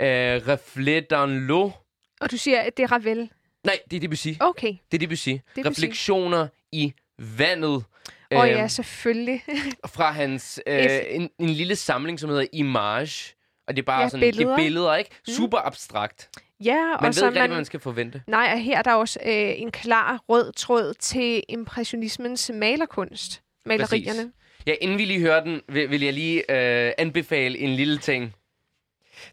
[0.00, 0.08] Øh,
[0.48, 1.72] Reflet dans l'eau.
[2.20, 3.30] Og du siger, at det er Ravel.
[3.64, 4.28] Nej, det er Debussy.
[4.40, 4.72] Okay.
[4.90, 5.28] Det er Debussy.
[5.28, 5.66] Debussy.
[5.66, 7.84] Refleksioner i vandet.
[8.32, 9.42] Åh oh, øhm, ja, selvfølgelig.
[9.96, 13.34] Fra hans øh, en, en lille samling, som hedder Image.
[13.68, 14.52] Og det er bare Ja, sådan, det billeder.
[14.52, 15.10] er billeder, ikke?
[15.28, 16.30] Super abstrakt.
[16.64, 17.48] ja, Man og ved så ikke man...
[17.48, 18.22] hvad man skal forvente.
[18.26, 23.42] Nej, og her er der også øh, en klar rød tråd til impressionismens malerkunst.
[23.66, 24.32] Malerierne.
[24.66, 28.34] Ja, inden vi lige hører den, vil, vil jeg lige øh, anbefale en lille ting.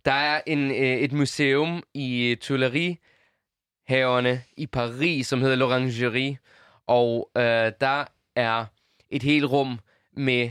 [0.06, 6.36] Der er en, øh, et museum i Tuileries-haverne i Paris, som hedder L'Orangerie.
[6.88, 8.04] Og øh, der
[8.36, 8.66] er
[9.12, 9.80] et helt rum
[10.18, 10.50] med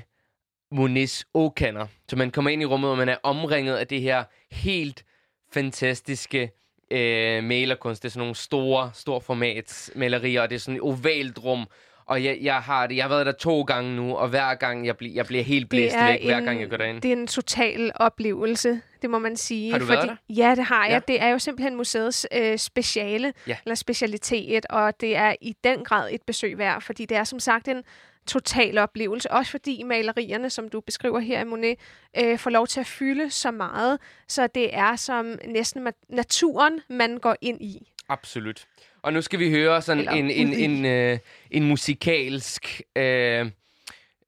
[0.73, 1.87] Monets åkander.
[2.09, 5.05] Så man kommer ind i rummet, og man er omringet af det her helt
[5.53, 6.51] fantastiske
[6.91, 8.03] øh, malerkunst.
[8.03, 11.67] Det er sådan nogle store, store formats malerier, og det er sådan et ovalt rum.
[12.07, 12.97] Og jeg, jeg har det.
[12.97, 15.69] Jeg har været der to gange nu, og hver gang jeg, bl- jeg bliver helt
[15.71, 17.03] blæst væk, hver gang jeg går derind.
[17.03, 19.73] Det er en total oplevelse, det må man sige.
[19.73, 20.17] Har du været der?
[20.29, 21.03] Ja, det har jeg.
[21.09, 21.13] Ja.
[21.13, 23.57] Det er jo simpelthen museets øh, speciale, Ja.
[23.65, 27.41] eller specialitet, og det er i den grad et besøg værd, fordi det er som
[27.41, 27.83] sagt en
[28.29, 29.31] total oplevelse.
[29.31, 31.79] Også fordi malerierne, som du beskriver her i Monet,
[32.21, 37.19] øh, får lov til at fylde så meget, så det er som næsten naturen, man
[37.19, 37.93] går ind i.
[38.09, 38.67] Absolut.
[39.03, 40.63] Og nu skal vi høre sådan Eller en, en, i.
[40.65, 41.19] en, øh,
[41.51, 42.81] en musikalsk...
[42.97, 43.41] Øh,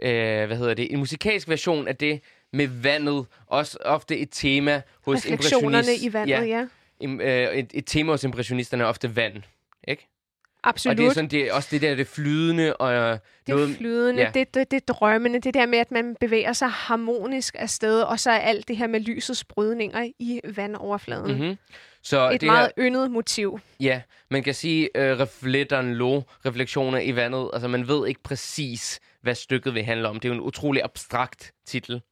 [0.02, 0.92] øh, hvad hedder det?
[0.92, 2.20] En musikalsk version af det
[2.52, 3.26] med vandet.
[3.46, 6.66] Også ofte et tema hos Refleksionerne impressionist- i vandet, ja.
[7.02, 7.48] ja.
[7.48, 9.42] Øh, et, et tema hos impressionisterne er ofte vand.
[10.62, 10.92] Absolut.
[10.92, 14.20] Og det er sådan, det er også det der, det flydende og Det er flydende,
[14.20, 14.26] ja.
[14.26, 14.30] ja.
[14.40, 18.30] det, det, det drømmende, det der med, at man bevæger sig harmonisk afsted, og så
[18.30, 21.38] er alt det her med lysets brydninger i vandoverfladen.
[21.38, 21.56] Mm-hmm.
[22.02, 23.60] Så Et det meget her, yndet motiv.
[23.80, 27.50] ja, man kan sige øh, refletteren lo, refleksioner i vandet.
[27.52, 30.20] Altså, man ved ikke præcis, hvad stykket vil handle om.
[30.20, 32.02] Det er jo en utrolig abstrakt titel,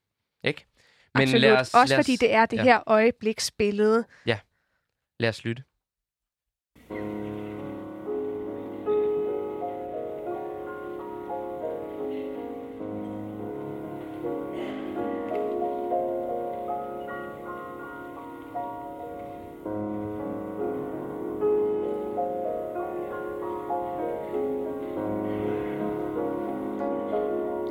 [0.45, 0.67] ikke?
[1.15, 1.41] Men Absolut.
[1.41, 2.63] Lad os, Også lad os, fordi det er det ja.
[2.63, 2.69] ja.
[2.69, 4.05] her øjebliksbillede.
[5.21, 5.63] Lad os lytte.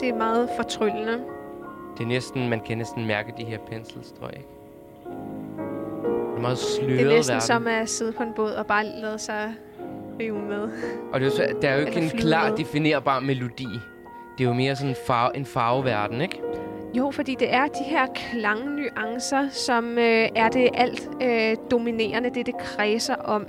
[0.08, 1.14] Det er meget fortryllende.
[1.98, 4.48] Det er næsten, man kan næsten mærke de her penselstrøg, ikke?
[6.32, 7.42] Det er meget sløret Det er næsten verden.
[7.48, 9.54] som at sidde på en båd og bare lade sig
[10.20, 10.70] rive med.
[11.14, 12.58] Og det er jo, så- der er jo ikke en klar med.
[12.58, 13.68] definerbar melodi.
[14.38, 16.42] Det er jo mere sådan farve, en farveverden, ikke?
[16.98, 22.46] Jo, fordi det er de her klangnuancer, som øh, er det alt øh, dominerende, det
[22.46, 23.48] det kredser om.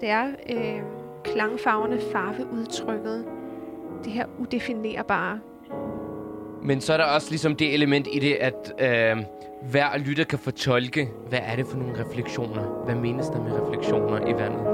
[0.00, 0.80] Det er øh,
[1.24, 3.24] klangfarverne, farveudtrykket,
[4.04, 5.40] det her udefinerbare.
[6.62, 9.24] Men så er der også ligesom det element i det, at øh,
[9.70, 12.62] hver lytter kan fortolke, hvad er det for nogle refleksioner?
[12.84, 14.64] Hvad menes der med refleksioner i vandet?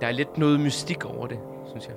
[0.00, 1.94] Der er lidt noget mystik over det, synes jeg.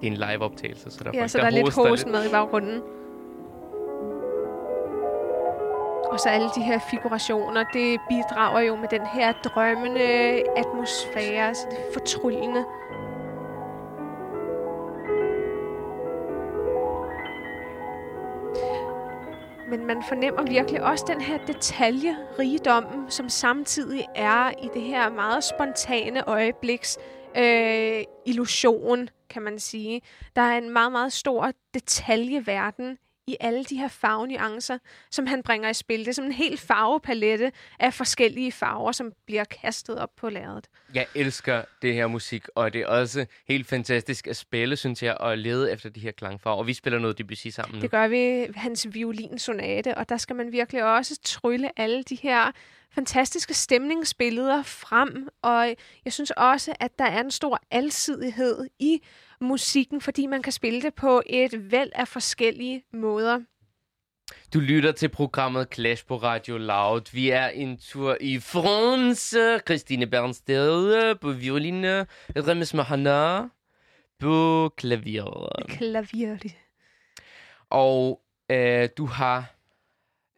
[0.00, 2.26] Det er en live-optagelse, så der er Ja, folk, så der er lidt hosten med
[2.26, 2.82] i baggrunden.
[6.14, 11.66] Og så alle de her figurationer, det bidrager jo med den her drømmende atmosfære, så
[11.70, 12.64] det er fortryllende.
[19.70, 25.44] Men man fornemmer virkelig også den her detaljerigdom, som samtidig er i det her meget
[25.44, 26.98] spontane øjebliks
[27.36, 30.02] øh, illusion, kan man sige.
[30.36, 34.78] Der er en meget, meget stor detaljeverden i alle de her farvenuancer,
[35.10, 35.98] som han bringer i spil.
[35.98, 40.68] Det er som en helt farvepalette af forskellige farver, som bliver kastet op på lærredet.
[40.94, 45.14] Jeg elsker det her musik, og det er også helt fantastisk at spille, synes jeg,
[45.14, 46.58] og lede efter de her klangfarver.
[46.58, 47.82] Og vi spiller noget Debussy sammen nu.
[47.82, 52.52] Det gør vi hans violinsonate, og der skal man virkelig også trylle alle de her
[52.94, 55.28] fantastiske stemningsbilleder frem.
[55.42, 59.02] Og jeg synes også, at der er en stor alsidighed i
[59.44, 63.40] musikken, fordi man kan spille det på et væld af forskellige måder.
[64.54, 67.12] Du lytter til programmet Clash på Radio Loud.
[67.12, 69.58] Vi er en tur i France.
[69.58, 72.06] Christine Bernsted på violine.
[72.36, 73.48] Remes Mahana
[74.20, 75.48] på klaver.
[75.68, 76.38] Klavier.
[77.70, 79.53] Og øh, du har...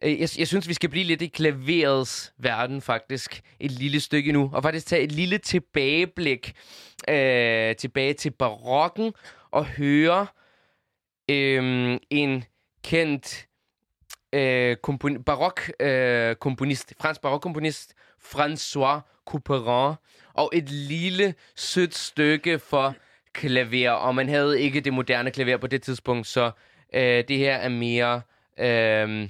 [0.03, 3.41] Øh, jeg, jeg synes, vi skal blive lidt i klaverets verden, faktisk.
[3.59, 4.49] Et lille stykke nu.
[4.53, 6.53] Og faktisk tage et lille tilbageblik
[7.09, 9.13] øh, tilbage til barokken
[9.51, 10.27] og høre
[11.29, 12.43] øh, en
[12.83, 13.47] kendt
[14.33, 19.95] øh, kompon- barok øh, komponist, fransk barokkomponist, François Couperin,
[20.33, 22.95] og et lille sødt stykke for
[23.33, 26.51] klaver, og man havde ikke det moderne klaver på det tidspunkt, så
[26.93, 28.21] øh, det her er mere...
[28.59, 29.29] Øh,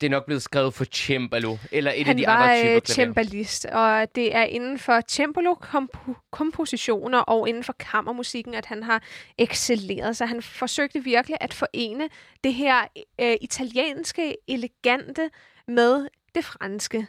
[0.00, 2.74] det er nok blevet skrevet for cembalo, eller et af Han de var andre typer
[2.76, 2.94] øh, klaver.
[2.94, 9.02] cembalist, og det er inden for cembalo-kompositioner og inden for kammermusikken, at han har
[9.38, 10.16] excelleret.
[10.16, 12.08] Så han forsøgte virkelig at forene
[12.44, 12.86] det her
[13.20, 15.30] øh, italienske, elegante
[15.68, 17.06] med det franske.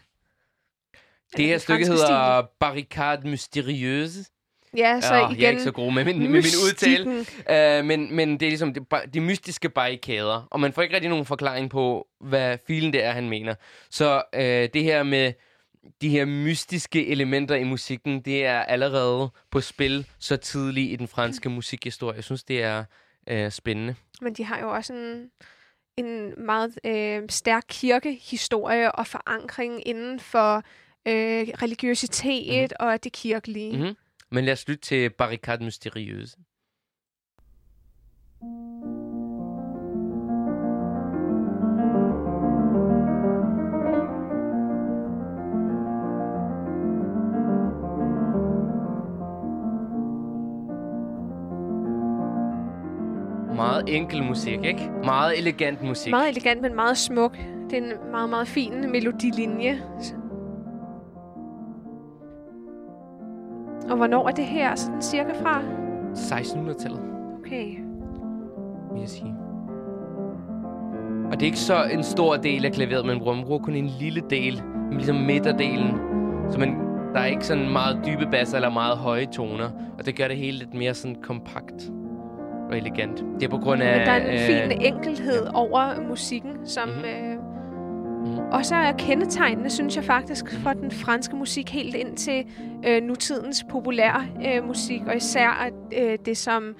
[1.37, 4.25] Det Øh, her stykke hedder Barricade Mysterieuse.
[4.77, 5.41] Ja, så igen...
[5.41, 7.25] jeg er ikke så god med min, med min udtale.
[7.79, 11.09] Uh, men, men det er ligesom de, de mystiske barrikader, og man får ikke rigtig
[11.09, 13.55] nogen forklaring på, hvad filen det er, han mener.
[13.89, 15.33] Så uh, det her med
[16.01, 21.07] de her mystiske elementer i musikken, det er allerede på spil så tidligt i den
[21.07, 22.15] franske musikhistorie.
[22.15, 22.83] Jeg synes, det er
[23.31, 23.95] uh, spændende.
[24.21, 25.29] Men de har jo også en,
[25.97, 30.63] en meget øh, stærk kirkehistorie og forankring inden for
[31.07, 32.85] øh, religiøsitet mm.
[32.85, 33.77] og det kirkelige.
[33.77, 33.95] Mhm.
[34.31, 36.37] Men lad os lytte til Barricade Mysterieuse.
[53.55, 54.89] Meget enkel musik, ikke?
[55.03, 56.11] Meget elegant musik.
[56.11, 57.37] Meget elegant, men meget smuk.
[57.69, 59.81] Det er en meget, meget fin melodilinje.
[63.89, 65.61] Og hvornår er det her sådan cirka fra?
[66.13, 66.99] 1600-tallet.
[67.39, 67.65] Okay.
[68.91, 69.35] vil jeg sige.
[71.25, 73.35] Og det er ikke så en stor del af klaveret, man bruger.
[73.35, 75.91] Man bruger kun en lille del, ligesom midterdelen.
[76.49, 76.75] Så man,
[77.13, 79.69] der er ikke sådan meget dybe basser eller meget høje toner.
[79.99, 81.91] Og det gør det hele lidt mere sådan kompakt
[82.69, 83.23] og elegant.
[83.39, 83.97] Det er på grund af...
[83.97, 86.97] Men der er en øh, fin enkelhed over musikken, som Mhm.
[87.05, 87.35] øh,
[88.25, 88.39] Mhm.
[88.39, 92.45] også er kendetegnende, synes jeg faktisk, for den franske musik helt ind til
[92.87, 96.75] øh, nutidens populære øh, musik, og især øh, det, som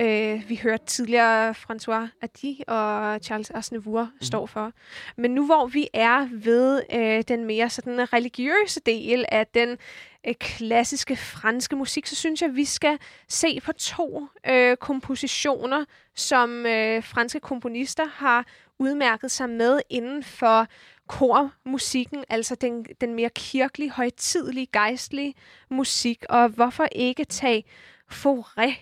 [0.00, 4.22] øh, vi hørte tidligere François Hardy og Charles Aznavour mm.
[4.22, 4.72] står for.
[5.16, 9.78] Men nu hvor vi er ved øh, den mere sådan religiøse del af den
[10.26, 15.84] øh, klassiske franske musik, så synes jeg, at vi skal se på to øh, kompositioner,
[16.14, 18.46] som øh, franske komponister har
[18.80, 20.66] udmærket sig med inden for
[21.08, 25.34] kormusikken, altså den, den mere kirkelige, højtidlige, gejstlige
[25.70, 26.24] musik.
[26.28, 27.64] Og hvorfor ikke tage
[28.12, 28.72] Fauré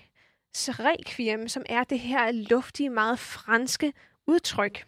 [0.56, 3.92] Requiem, som er det her luftige, meget franske
[4.26, 4.84] udtryk.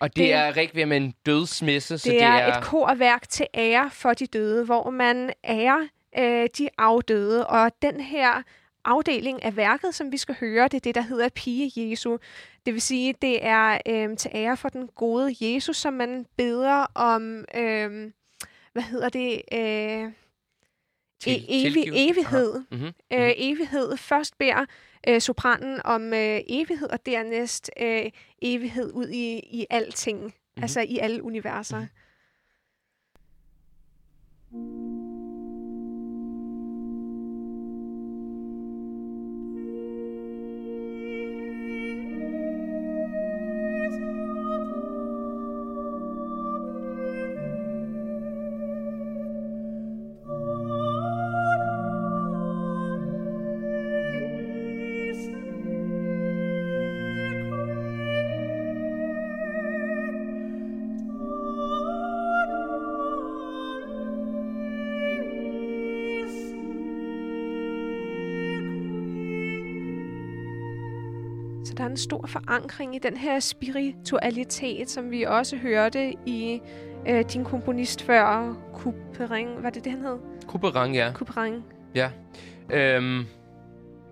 [0.00, 3.46] Og det, det- er Requiem en dødsmesse, så Det, det er, er et korværk til
[3.54, 7.46] ære for de døde, hvor man ærer øh, de afdøde.
[7.46, 8.42] Og den her
[8.84, 12.16] afdeling af værket, som vi skal høre, det er det, der hedder Pige Jesu.
[12.66, 16.86] Det vil sige, det er øh, til ære for den gode Jesus, som man beder
[16.94, 18.12] om, øh,
[18.72, 20.12] hvad hedder det, øh,
[21.20, 22.08] Til- e- evig, tilgivelse.
[22.10, 22.54] evighed.
[22.70, 22.86] Mm-hmm.
[23.12, 23.96] Øh, evighed.
[23.96, 24.64] Først beder
[25.08, 28.10] øh, sopranen om øh, evighed, og dernæst øh,
[28.42, 30.18] evighed ud i, i alting.
[30.18, 30.24] Mhm.
[30.26, 30.62] Mm-hmm.
[30.62, 31.86] Altså i alle universer.
[34.50, 34.99] Mhm.
[71.90, 76.60] En stor forankring i den her spiritualitet, som vi også hørte i
[77.08, 79.48] øh, din komponist før, Couperin.
[79.62, 80.18] Var det det, han hed?
[80.46, 81.12] Couperin, ja.
[81.14, 81.62] Couperin.
[82.72, 83.26] Øhm, jeg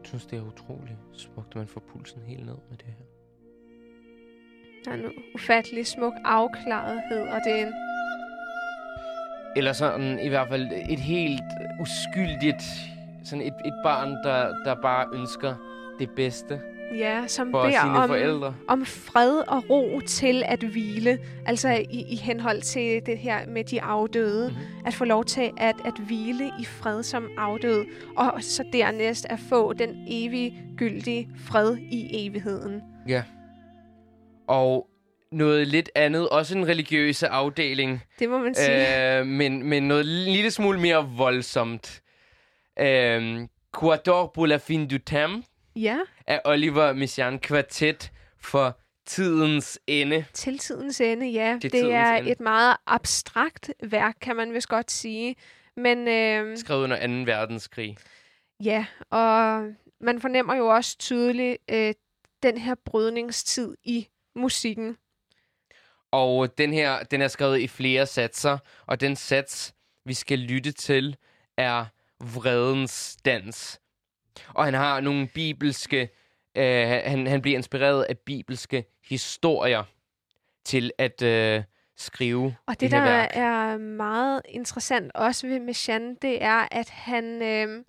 [0.05, 3.05] synes, det er utroligt smukt, at man får pulsen helt ned med det her.
[4.85, 7.73] Der er en ufattelig smuk afklarethed, og det er en
[9.57, 11.43] Eller sådan i hvert fald et helt
[11.81, 12.63] uskyldigt,
[13.25, 15.55] sådan et, et barn, der, der bare ønsker
[15.99, 16.61] det bedste
[16.97, 18.55] Ja, som for beder sine om, forældre.
[18.69, 21.19] om fred og ro til at hvile.
[21.47, 24.49] Altså i, i henhold til det her med de afdøde.
[24.51, 24.59] Mhm.
[24.59, 24.87] Mm-hmm.
[24.87, 27.87] At få lov til at, at hvile i fred som afdød.
[28.17, 32.83] Og så dernæst at få den evig gyldige fred i evigheden.
[33.09, 33.23] Ja.
[34.49, 34.87] Og
[35.33, 39.19] noget lidt andet, også en religiøse afdeling, Det må man sige.
[39.19, 42.01] øh, men, men noget lille smule mere voldsomt.
[42.81, 43.41] Øh,
[43.81, 45.47] Quator pour la fin du temps
[45.83, 50.25] Ja, af Oliver Messiaen kvartet for tidens ende.
[50.33, 51.53] til tidens ende, ja.
[51.63, 52.31] Det, tidens det er ende.
[52.31, 55.37] et meget abstrakt værk, kan man vist godt sige.
[55.77, 57.33] Men øh, Skrevet under 2.
[57.33, 57.97] verdenskrig.
[58.65, 59.63] ja, og
[60.01, 61.95] man fornemmer jo også tydeligt øh,
[62.43, 64.97] den her brydningstid i musikken.
[66.13, 69.75] Og den her, den er skrevet i flere satser, og den sats,
[70.05, 71.17] vi skal lytte til,
[71.57, 71.85] er
[72.21, 73.81] vredens dans.
[74.55, 76.09] Og han har nogle bibelske,
[76.55, 79.85] øh, han, han bliver inspireret af bibelske historier
[80.65, 81.63] til at øh,
[81.97, 83.31] skrive Og det, det der værk.
[83.33, 87.85] er meget interessant også ved Messiaen, det er, at han øh,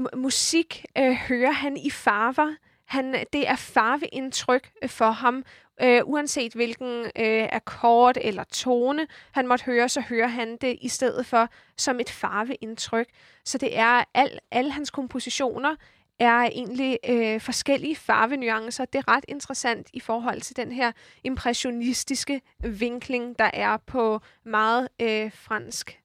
[0.00, 2.54] mu- musik øh, hører han i farver.
[2.84, 5.44] Han, det er farveindtryk øh, for ham,
[5.82, 10.88] øh, uanset hvilken øh, akkord eller tone han måtte høre, så hører han det i
[10.88, 13.06] stedet for som et farveindtryk.
[13.44, 15.76] Så det er al, alle hans kompositioner
[16.18, 18.84] er egentlig øh, forskellige farvenuancer.
[18.84, 20.92] Det er ret interessant i forhold til den her
[21.24, 26.00] impressionistiske vinkling, der er på meget øh, fransk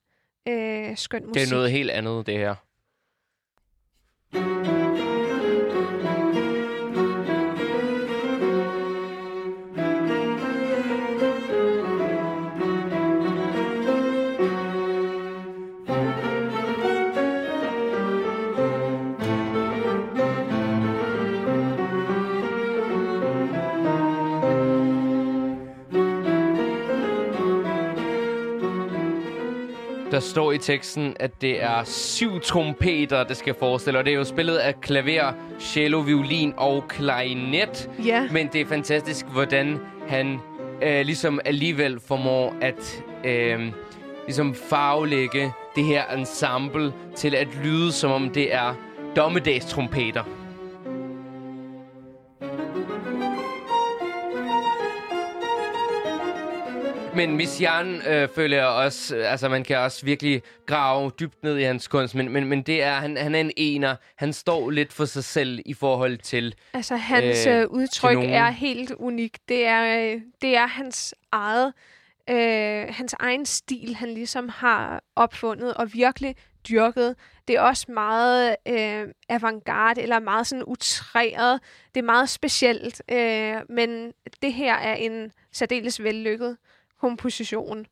[0.48, 1.34] øh, skøn musik.
[1.34, 2.54] Det er noget helt andet, det her.
[30.14, 33.98] Der står i teksten, at det er syv trompeter, det skal forestille.
[33.98, 37.90] Og det er jo spillet af klaver, cello, violin og klarinet.
[38.04, 40.38] Ja, Men det er fantastisk, hvordan han
[40.82, 43.72] øh, ligesom alligevel formår at øh,
[44.26, 48.74] ligesom farvelægge det her ensemble til at lyde, som om det er
[49.16, 50.22] dommedagstrompeter.
[57.16, 61.42] Men Miss Jan øh, føler jeg også, øh, altså man kan også virkelig grave dybt
[61.42, 63.96] ned i hans kunst, men, men, men det er, han, han er en ener.
[64.16, 68.50] Han står lidt for sig selv i forhold til, altså hans øh, øh, udtryk er
[68.50, 69.38] helt unik.
[69.48, 71.72] Det er, øh, det er hans eget,
[72.30, 76.36] øh, hans egen stil, han ligesom har opfundet og virkelig
[76.68, 77.16] dyrket.
[77.48, 81.60] Det er også meget øh, avantgarde, eller meget sådan utræret.
[81.94, 84.12] Det er meget specielt, øh, men
[84.42, 86.56] det her er en særdeles vellykket
[87.08, 87.86] komposition.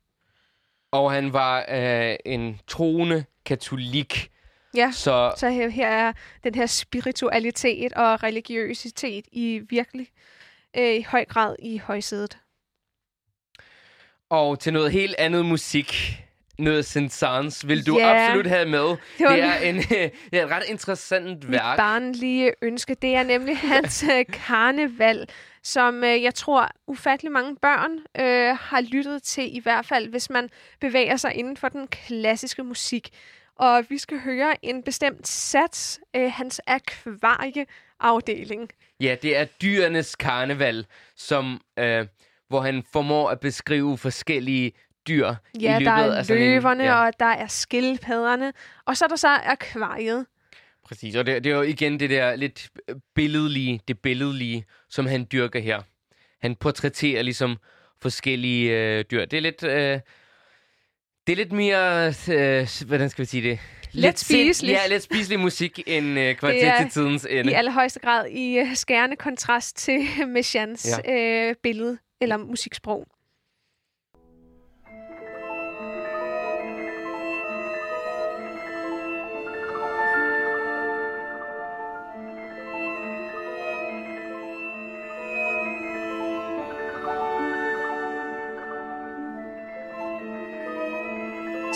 [0.92, 4.28] og han var øh, en troende katolik,
[4.74, 6.12] Ja, så så her, her er
[6.44, 10.08] den her spiritualitet og religiøsitet i virkelig
[10.76, 12.38] øh, i høj grad i højsædet.
[14.30, 16.18] og til noget helt andet musik,
[16.58, 18.24] noget Saint-Saëns, vil du Ja.
[18.26, 18.80] absolut have med.
[18.80, 19.76] var Det er, en,
[20.30, 21.76] det er et ret interessant Mit værk.
[21.78, 25.28] barnlige ønske, det er nemlig hans øh, karneval,
[25.62, 27.90] som øh, jeg tror ufattelig mange børn
[28.24, 30.48] øh, har lyttet til, i hvert fald hvis man
[30.80, 33.10] bevæger sig inden for den klassiske musik.
[33.56, 38.70] Og vi skal høre en bestemt sats, øh, hans akvarieafdeling.
[39.00, 40.86] Ja, det er dyrenes karneval,
[41.16, 42.06] som, øh,
[42.48, 44.72] hvor han formår at beskrive forskellige
[45.08, 47.06] dyr i Ja, løbet der er af sådan en- løverne, ja.
[47.06, 48.52] og der er skildpadderne,
[48.86, 50.26] og så er der så akvariet.
[50.85, 52.70] Præcis, og det, det er jo igen det der lidt
[53.14, 55.80] billedlige, det billedlige, som han dyrker her.
[56.43, 57.57] Han portrætterer ligesom
[58.03, 59.24] forskellige øh, dyr.
[59.24, 60.01] Det er lidt, øh,
[61.26, 63.59] det er lidt mere, øh, hvordan skal vi sige det?
[63.93, 64.78] Let sind- spiseligt.
[64.78, 67.51] Ja, lidt spiselig musik end øh, kvartet er til tidens ende.
[67.51, 71.49] I allerhøjeste grad i øh, skærende kontrast til Messians ja.
[71.49, 73.07] øh, billede eller musiksprog.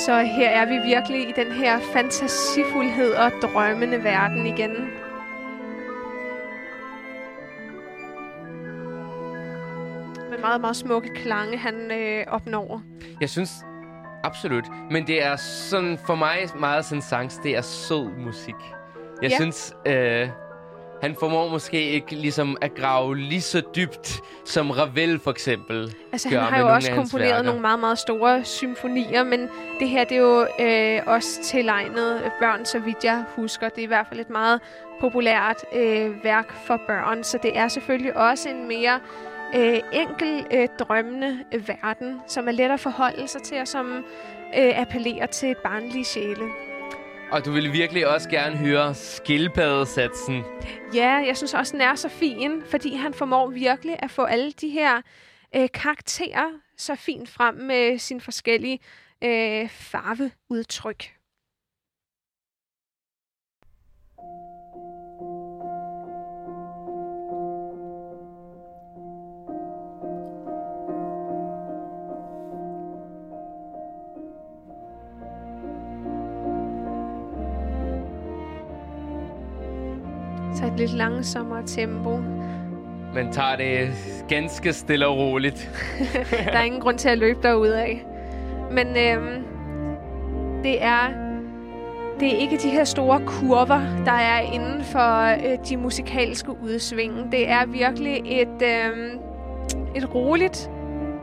[0.07, 4.71] Så her er vi virkelig i den her fantasifuldhed og drømmende verden igen.
[10.31, 12.83] Med meget, meget smukke klange, han øh, opnår.
[13.21, 13.51] Jeg synes
[14.25, 18.55] absolut, men det er sådan for mig meget sådan sangs, det er sød musik.
[19.23, 19.37] Jeg Ja.
[19.37, 20.29] synes, øh,
[21.03, 26.31] han formår måske ikke ligesom at grave lige så dybt, som Ravel for eksempel Altså,
[26.31, 27.43] gør han har jo også komponeret værker.
[27.43, 29.49] nogle meget, meget store symfonier, men
[29.81, 33.69] det her, det er jo øh, også tilegnet børn, så vidt jeg husker.
[33.69, 34.61] Det er i hvert fald et meget
[35.01, 39.01] populært øh, værk for børn, så det er selvfølgelig også en mere
[39.57, 44.05] øh, enkel, øh, drømmende verden, som er let at forholde sig til, og som
[44.59, 46.45] øh, appellerer til barnlige sjæle.
[47.31, 50.45] Og du ville virkelig også gerne høre skildpaddesatsen.
[50.95, 54.53] Ja, jeg synes også, den er så fin, fordi han formår virkelig at få alle
[54.53, 55.01] de her
[55.57, 56.47] øh, karakterer
[56.77, 58.79] så fint frem med sine forskellige
[59.24, 61.16] øh, farveudtryk.
[80.57, 82.17] Så et lidt langsommere tempo.
[83.15, 83.91] Men tager det
[84.29, 85.71] ganske stille og roligt.
[86.31, 87.97] Der er ingen grund til at løbe derudad.
[88.71, 89.45] Men øhm,
[90.63, 91.27] det er
[92.21, 97.33] det er ikke de her store kurver, der er inden for øh, de musikalske udsving.
[97.33, 99.19] Det er virkelig et, øhm,
[99.95, 100.71] et roligt,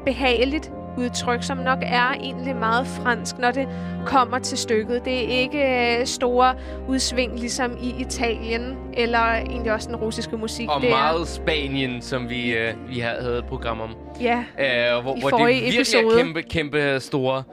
[0.06, 3.68] behageligt udtryk, som nok er egentlig meget fransk, når det
[4.06, 5.06] kommer til stykket.
[5.06, 6.56] Det er ikke øh, store
[6.88, 10.70] udsving, ligesom i Italien, eller egentlig også den russiske musik.
[10.70, 13.89] Og det meget Spanien, som vi, øh, vi har- havde et program om.
[14.22, 16.06] Er, ja, Øh, hvor, I hvor det virkelig episode.
[16.06, 17.44] er kæmpe, kæmpe store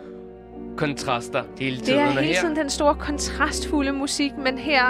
[0.76, 2.00] kontraster hele Det tiden.
[2.00, 4.82] er Og hele her, tiden den store kontrastfulde musik, men her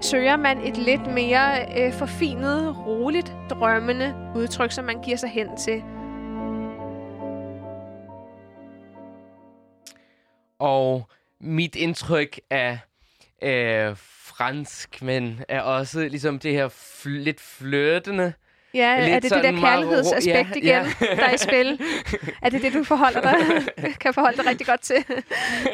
[0.00, 1.48] søger man et lidt mere
[1.78, 5.82] øh, forfinet, roligt, drømmende udtryk, som man giver sig hen til.
[10.62, 11.08] Og
[11.40, 12.78] mit indtryk af
[13.42, 18.32] øh, fransk, men er også ligesom det her fl- lidt flirtende.
[18.74, 20.86] Ja, Lidt er det det der kærlighedsaspekt ja, igen, ja.
[21.00, 21.80] der er i spil?
[22.42, 23.36] Er det det, du forholder dig,
[24.00, 24.96] kan forholde dig rigtig godt til?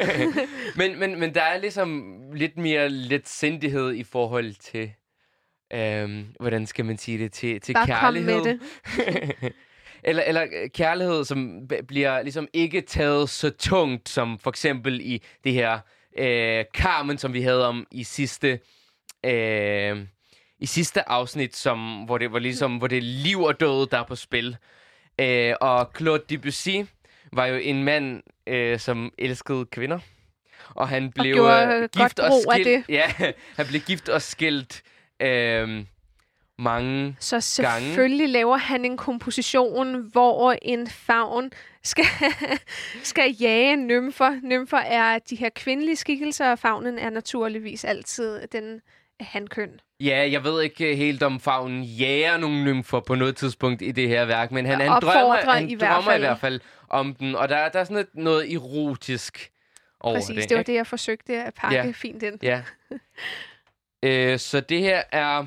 [0.79, 4.91] Men, men, men der er ligesom lidt mere lidt sindighed i forhold til,
[5.73, 8.43] øhm, hvordan skal man sige det, til, til Bare kom kærlighed.
[8.43, 9.53] med det.
[10.03, 15.23] eller, eller øh, kærlighed, som bliver ligesom ikke taget så tungt, som for eksempel i
[15.43, 15.79] det her
[16.17, 18.59] øh, Carmen, som vi havde om i sidste...
[19.25, 20.05] Øh,
[20.61, 23.99] i sidste afsnit, som, hvor, det var ligesom, hvor det er liv og død, der
[23.99, 24.57] er på spil.
[25.21, 26.69] Øh, og Claude Debussy
[27.33, 29.99] var jo en mand, øh, som elskede kvinder.
[30.69, 32.67] Og han blev gjorde, øh, øh, gift godt og af skilt.
[32.67, 32.83] det.
[32.95, 33.13] Ja,
[33.55, 34.83] han blev gift og skilt
[35.19, 35.85] øh,
[36.59, 41.51] mange Så selvfølgelig laver han en komposition, hvor en favn
[41.83, 42.05] skal,
[43.03, 44.39] skal jage nymfer.
[44.43, 48.81] Nymfer er de her kvindelige skikkelser, og favnen er naturligvis altid den
[49.19, 49.69] hankøn.
[49.99, 54.07] Ja, jeg ved ikke helt om Favnen jager nogle nymfer på noget tidspunkt i det
[54.07, 56.21] her værk, men han, han Opfordrer drømmer, han i hvert drømmer i fald.
[56.21, 59.51] hvert fald om den, og der, der er sådan et, noget erotisk
[59.99, 60.49] over Præcis, det.
[60.49, 60.71] det var ikke?
[60.71, 61.91] det, jeg forsøgte at pakke Ja.
[61.95, 62.39] fint ind.
[62.43, 62.61] Ja.
[64.03, 65.45] øh, så det her er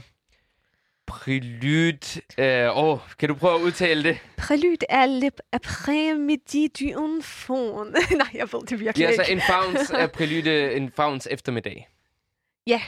[1.19, 1.99] Prelude.
[2.39, 4.19] Øh, åh, kan du prøve at udtale det?
[4.41, 7.97] Prélude er le après-midi du enfant.
[8.19, 9.33] Nej, jeg ved det virkelig Ja, altså ikke.
[9.33, 11.89] en fauns uh, prelude, en fauns eftermiddag.
[12.67, 12.81] Ja.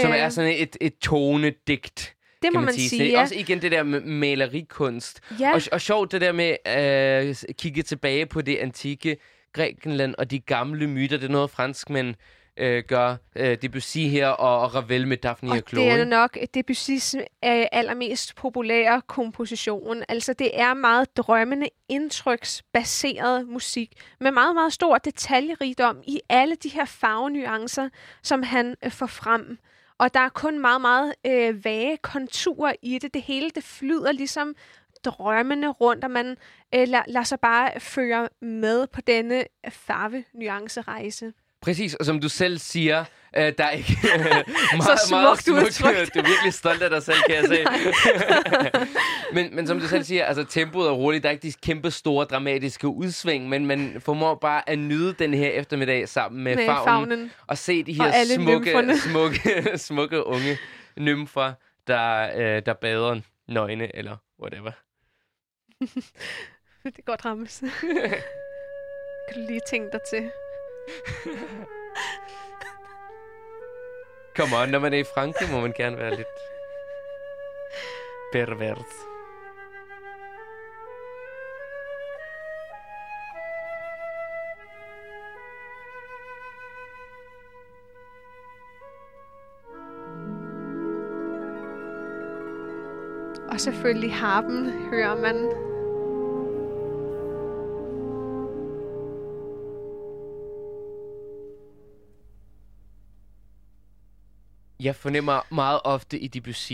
[0.00, 2.88] Som Øh, er sådan et, et tonedigt, det må man, man sige.
[2.88, 3.20] sige, ja.
[3.20, 5.20] Også igen det der med malerikunst.
[5.40, 5.54] ja.
[5.54, 9.16] Og, og sjovt det der med at øh, kigge tilbage på det antikke
[9.52, 11.16] Grækenland og de gamle myter.
[11.16, 12.14] Det er noget, franskmænd
[12.56, 13.16] øh, gør.
[13.36, 15.84] Øh, Debussy her og, og Ravel med Daphne og, Og Chloe.
[15.84, 17.22] det er nok Debussys øh,
[17.72, 20.02] allermest populære komposition.
[20.08, 26.68] Altså, det er meget drømmende, indtryksbaseret musik med meget, meget stor detaljerigdom i alle de
[26.68, 27.88] her farvenuancer,
[28.22, 29.58] som han øh, får frem.
[29.98, 33.14] Og der er kun meget, meget øh, vage konturer i det.
[33.14, 34.54] Det hele, det flyder ligesom
[35.04, 36.36] drømmende rundt, og man
[36.74, 41.32] øh, lader, lader sig bare føre med på denne farvenuancerejse.
[41.66, 43.04] Præcis, og som du selv siger,
[43.36, 43.98] øh, der er ikke
[44.76, 46.14] meget, Så meget smukt udtrykt.
[46.14, 47.64] Du er virkelig stolt af dig selv, kan jeg se.
[49.34, 51.22] men, men som du selv siger, altså tempoet er roligt.
[51.22, 55.34] Der er ikke de kæmpe store dramatiske udsving, men man formår bare at nyde den
[55.34, 58.98] her eftermiddag sammen med, Med favnen, og se de her smukke, nymferne.
[58.98, 60.58] smukke, smukke unge
[60.96, 61.52] nymfer,
[61.86, 64.70] der, øh, der bader nøgne eller whatever.
[66.84, 67.64] Det er godt rammes.
[69.28, 70.30] kan du lige tænke dig til?
[74.36, 76.26] Come on, når man er i Frankrig, må man gerne være lidt
[78.32, 79.06] pervers.
[93.48, 95.65] Og selvfølgelig harpen hører man.
[104.86, 106.72] Jeg fornemmer meget ofte i Debussy,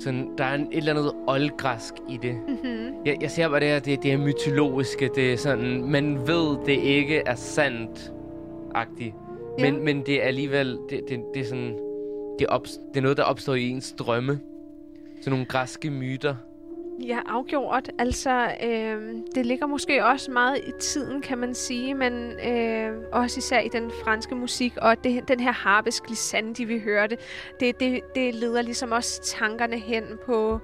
[0.00, 2.34] sådan, der er en, et eller andet oldgræsk i det.
[2.34, 2.94] Mm-hmm.
[3.06, 6.66] Jeg, jeg ser bare det her, det, det er mytologiske, det er sådan, man ved,
[6.66, 9.14] det ikke er sandt-agtigt.
[9.58, 9.70] Ja.
[9.70, 11.78] Men, men det er alligevel, det, det, det er sådan,
[12.38, 14.40] det er, op, det er noget, der opstår i ens drømme.
[15.20, 16.34] Sådan nogle græske myter.
[16.98, 17.90] Ja, afgjort.
[17.98, 23.38] Altså, øh, det ligger måske også meget i tiden, kan man sige, men øh, også
[23.38, 27.16] især i den franske musik, og det, den her harpisk glissandi, vi hørte,
[27.60, 30.60] det, det, det leder ligesom også tankerne hen på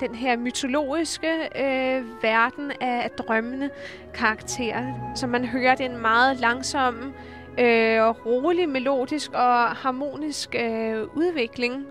[0.00, 3.70] den her mytologiske øh, verden af, drømmende
[4.14, 5.12] karakterer.
[5.14, 7.12] Så man hører det en meget langsom
[7.58, 11.86] øh, og rolig, melodisk og harmonisk øh, udvikling,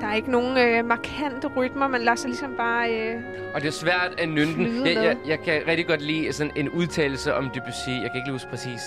[0.00, 2.90] der er ikke nogen øh, markante rytmer, man lader sig ligesom bare...
[2.92, 3.14] Øh,
[3.54, 4.86] Og det er svært at nynne den.
[4.86, 7.88] Jeg, jeg, jeg kan rigtig godt lide sådan en udtalelse om Debussy.
[7.88, 8.80] Jeg kan ikke lige huske præcis,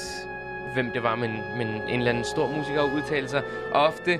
[0.73, 3.41] hvem det var, men, men en eller anden stor musiker har udtalt sig.
[3.71, 4.11] Og ofte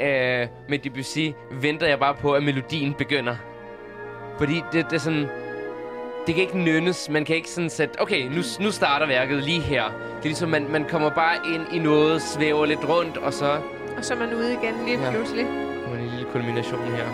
[0.00, 3.36] øh, med Debussy venter jeg bare på, at melodien begynder.
[4.38, 5.26] Fordi det, det er sådan...
[6.26, 7.08] Det kan ikke nynnes.
[7.10, 8.00] Man kan ikke sådan sætte...
[8.00, 9.84] Okay, nu, nu starter værket lige her.
[9.84, 13.58] Det er ligesom, man, man kommer bare ind i noget, svæver lidt rundt, og så
[13.96, 15.10] og så er man ude igen lige Ja.
[15.10, 15.46] pludselig.
[16.36, 17.06] Kommer en lille kulmination her.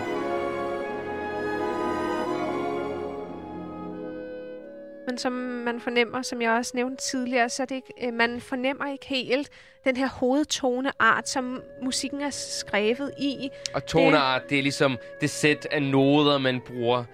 [5.07, 8.41] Men som man fornemmer, som jeg også nævnte tidligere, så er det ikke, øh, man
[8.41, 9.49] fornemmer ikke helt
[9.85, 13.49] den her hovedtoneart, som musikken er skrevet i.
[13.75, 17.05] Og toneart, det er ligesom det sæt af noder, man bruger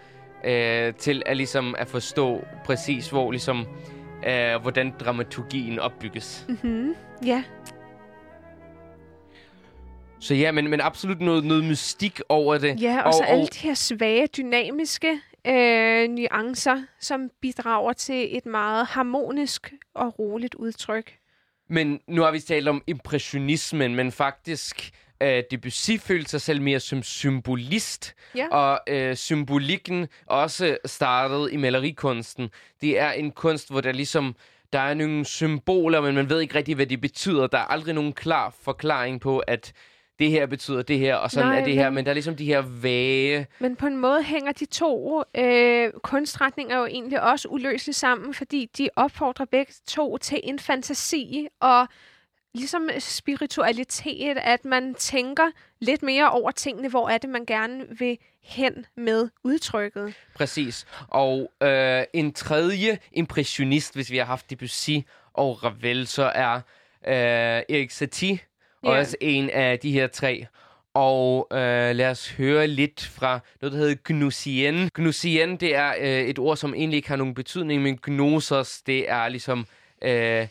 [0.45, 3.67] øh, til at, ligesom at forstå præcis, hvor ligesom,
[4.27, 6.47] øh, hvordan dramaturgien opbygges.
[6.49, 6.95] Mm-hmm.
[7.27, 7.45] Ja,
[10.21, 12.83] Så ja, men, men absolut noget, noget mystik over det.
[12.83, 18.47] ja og, og så alle de her svage, dynamiske øh, nuancer, som bidrager til et
[18.47, 21.15] meget harmonisk og roligt udtryk.
[21.71, 24.91] Men nu har vi talt om impressionismen, men faktisk
[25.23, 28.49] øh, Debussy følte sig selv mere som symbolist, Ja.
[28.49, 32.51] og øh, symbolikken også startede i malerikunsten.
[32.81, 34.37] Det er en kunst, hvor der ligesom
[34.73, 37.47] der er nogle symboler, men man ved ikke rigtig, hvad de betyder.
[37.47, 39.73] Der er aldrig nogen klar forklaring på, at
[40.19, 41.85] det her betyder det her, og sådan Nej, er det her.
[41.85, 43.47] men- Men der er ligesom de her vage...
[43.59, 48.71] Men på en måde hænger de to øh, kunstretninger jo egentlig også uløseligt sammen, fordi
[48.79, 51.87] de opfordrer begge to til en fantasi og
[52.55, 55.51] ligesom spiritualitet, at man tænker
[55.81, 60.15] lidt mere over tingene, hvor er det, man gerne vil hen med udtrykket.
[60.35, 60.87] Præcis.
[61.09, 64.91] Og øh, en tredje impressionist, hvis vi har haft Debussy
[65.35, 66.55] og Ravel, så er
[67.07, 68.39] øh, Erik Satie
[68.87, 68.99] Yeah.
[68.99, 70.47] også en af de her tre.
[70.95, 74.91] Og øh, lad os høre lidt fra noget, der hedder gnosien.
[74.95, 79.11] Gnosien, det er øh, et ord, som egentlig ikke har nogen betydning, men gnosos, det
[79.11, 79.67] er ligesom
[80.03, 80.49] øh,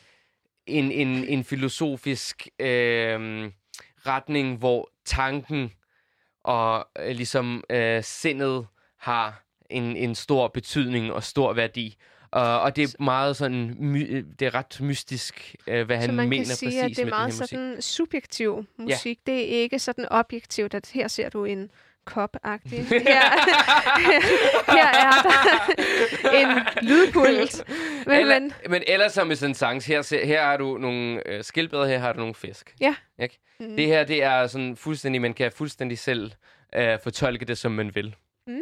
[0.66, 3.50] en, en, en filosofisk øh,
[4.06, 5.72] retning, hvor tanken
[6.44, 8.68] og øh, ligesom øh, sindet
[8.98, 11.98] har en, en stor betydning og stor værdi.
[12.36, 16.08] Uh, og det er meget sådan, my, øh, det er ret mystisk, uh, hvad Så
[16.08, 17.50] han man mener kan sige, præcis at det er med meget den her musik.
[17.50, 19.20] sådan subjektiv musik.
[19.26, 21.70] Det er ikke sådan objektivt, at her ser du en
[22.06, 22.84] kop-agtig.
[22.90, 23.22] Her,
[24.78, 25.60] her er der
[26.40, 26.48] en
[26.82, 27.64] lydpult.
[28.08, 31.44] Men, Eller, men, men ellers som med sådan sangs, her, her har du nogle øh,
[31.44, 32.76] skildpadder, her har du nogle fisk.
[32.80, 32.96] Ja.
[33.20, 33.40] Ikke?
[33.60, 33.76] Mm.
[33.76, 36.32] Det her, det er sådan fuldstændig, man kan fuldstændig selv
[36.76, 38.16] øh, fortolke det, som man vil.
[38.48, 38.60] Mm.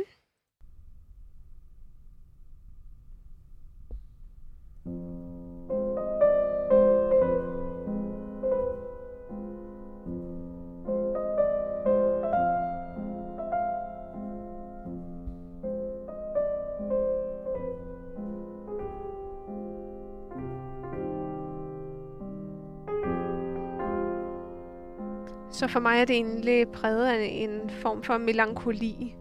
[25.60, 29.16] Så for mig er det egentlig præget af en form for melankoli,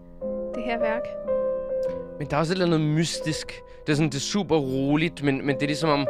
[0.55, 1.03] det her værk.
[2.19, 3.53] Men der er også et eller andet mystisk.
[3.87, 6.07] Det er sådan, det er super roligt, men, men det er ligesom om,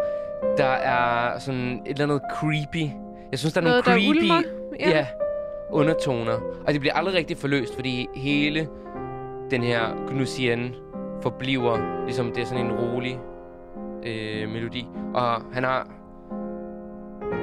[0.57, 2.91] der er sådan et eller andet creepy.
[3.31, 4.43] Jeg synes, der er Noget, der nogle creepy ulmer.
[4.81, 4.91] ja.
[4.91, 5.07] ja,
[5.71, 6.33] undertoner.
[6.67, 8.69] Og det bliver aldrig rigtig forløst, fordi hele
[9.51, 10.75] den her Gnusien
[11.23, 13.19] forbliver, ligesom det er sådan en rolig
[14.03, 14.87] øh, melodi.
[15.15, 15.89] Og han har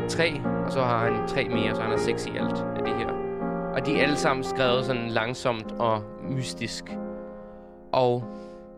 [0.09, 2.95] tre, og så har han tre mere, så han har seks i alt af det
[2.95, 3.07] her.
[3.73, 6.83] Og de er alle sammen skrevet sådan langsomt og mystisk.
[7.93, 8.23] Og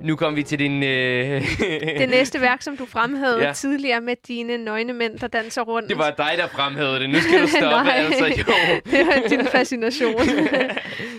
[0.02, 0.84] nu kommer vi til din...
[0.84, 1.42] Øh...
[2.00, 3.54] Det næste værk, som du fremhævede Ja.
[3.54, 5.90] tidligere med dine nøgne mænd, der danser rundt.
[5.90, 7.10] Det var dig, der fremhævede det.
[7.10, 7.94] Nu skal du stoppe, Nej.
[7.98, 8.26] altså.
[8.26, 8.54] Jo.
[8.98, 10.16] det var din fascination.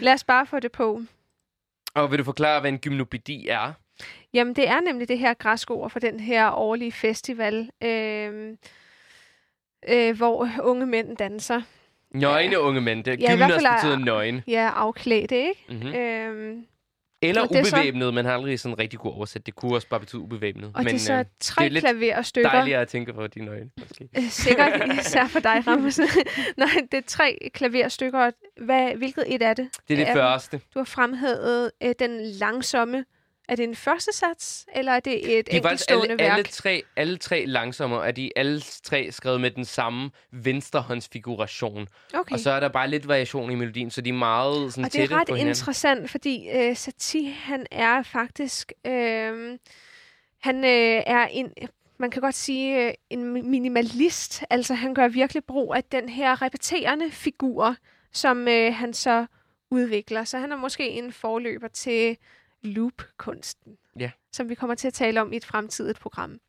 [0.03, 1.01] Lad os bare få det på.
[1.95, 3.73] Og vil du forklare, hvad en gymnopædi er?
[4.35, 8.57] Jamen, det er nemlig det her græske ord for den her årlige festival, øh,
[9.89, 11.63] øh, hvor unge mænd danser.
[12.15, 13.05] Nøgne unge mænd.
[13.05, 14.43] Det, Ja, gymnos er- betyder nøgen.
[14.47, 15.65] Ja, afklædte, ikke?
[15.69, 15.89] Mm-hmm.
[15.89, 15.95] Mm.
[15.95, 16.57] Øh,
[17.23, 18.15] Eller er så- ubevæbnet.
[18.15, 19.47] Man har aldrig sådan rigtig kunne oversætte.
[19.47, 20.65] Det kunne også bare betyde ubevæbnet.
[20.75, 22.51] og Men, det er så øh, tre det er klaverstykker.
[22.51, 24.09] dejligere at tænke på de nøgne, måske.
[24.19, 25.99] Øh, Sikkert, især for dig, Rammes.
[26.57, 28.31] Nej, det er tre klaverstykker.
[28.65, 29.69] Hvad, hvilket et er det?
[29.89, 30.15] Det er det Ja.
[30.15, 30.61] første.
[30.75, 33.05] Du har fremhævet øh, den langsomme.
[33.49, 36.39] Er det en første sats, eller er det et De er enkeltstående alle, værk?
[36.39, 41.89] alle, tre, alle tre langsommere, er de alle tre skrevet med den samme venstrehåndsfiguration.
[42.15, 42.33] Okay.
[42.33, 44.93] Og så er der bare lidt variation i melodien, så de er meget sådan Og
[44.93, 48.73] det er ret interessant, fordi øh, Satie, han er faktisk...
[48.87, 49.59] Øh,
[50.41, 51.53] han øh, er en...
[51.99, 54.45] Man kan godt sige øh, en minimalist.
[54.51, 57.77] Altså, han gør virkelig brug af den her repeterende figur,
[58.13, 59.27] som øh, han så
[59.71, 60.25] udvikler.
[60.25, 62.17] Så han er måske en forløber til
[62.65, 63.77] loop-kunsten.
[64.01, 64.11] Ja.
[64.33, 66.41] Som vi kommer til at tale om i et fremtidigt program.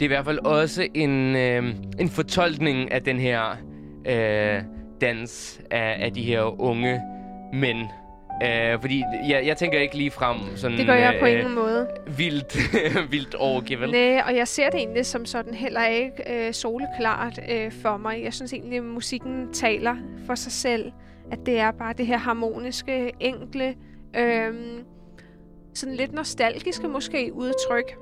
[0.00, 3.50] Det er i hvert fald også en, øh, en fortolkning af den her
[4.06, 7.00] øh, dans af, af de her unge
[7.52, 7.78] mænd.
[8.42, 11.54] Øh, fordi jeg, jeg tænker ikke lige frem sådan Det gør jeg på øh, ingen
[11.54, 11.88] måde.
[12.16, 12.56] vildt,
[13.12, 13.90] vildt overgivet.
[13.90, 18.22] Nej, og jeg ser det egentlig som sådan heller ikke øh, soleklart øh, for mig.
[18.24, 19.96] Jeg synes egentlig, at musikken taler
[20.26, 20.92] for sig selv.
[21.32, 23.74] At det er bare det her harmoniske, enkle,
[24.16, 24.54] øh,
[25.74, 27.96] sådan lidt nostalgiske måske udtryk.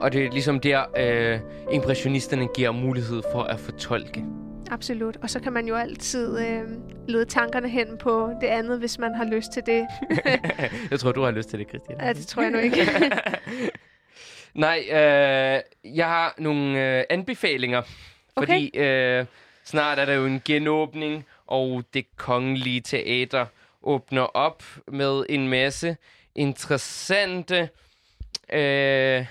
[0.00, 1.40] Og det er ligesom der, øh,
[1.72, 4.24] impressionisterne giver mulighed for at fortolke.
[4.70, 5.16] Absolut.
[5.22, 6.62] Og så kan man jo altid øh,
[7.08, 9.86] lede tankerne hen på det andet, hvis man har lyst til det.
[10.90, 12.00] jeg tror, du har lyst til det, Christian.
[12.00, 12.86] ja, det tror jeg nu ikke.
[14.54, 15.60] Nej, øh,
[15.96, 17.82] jeg har nogle øh, anbefalinger.
[18.36, 18.46] Okay.
[18.46, 19.26] Fordi øh,
[19.64, 23.46] snart er der jo en genåbning, og det kongelige teater
[23.82, 25.96] åbner op med en masse
[26.34, 27.68] interessante...
[28.52, 29.26] Øh,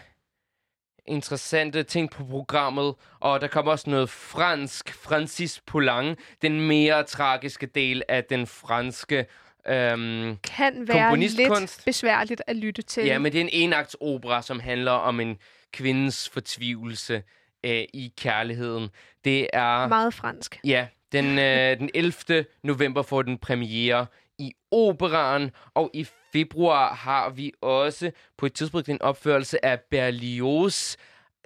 [1.06, 7.66] interessante ting på programmet, og der kommer også noget fransk, Francis Poulenc, den mere tragiske
[7.66, 9.26] del af den franske
[9.68, 13.06] øhm, kan være lidt besværligt at lytte til.
[13.06, 15.38] Ja, men det er en enakts opera, som handler om en
[15.74, 17.24] kvindes fortvivlelse
[17.64, 18.89] øh, i kærligheden.
[19.26, 19.88] Det er...
[19.88, 20.60] Meget fransk.
[20.64, 22.45] Ja, den, øh, den 11.
[22.64, 24.06] november får den premiere
[24.38, 30.96] i operan, og i februar har vi også på et tidspunkt en opførelse af Berlioz'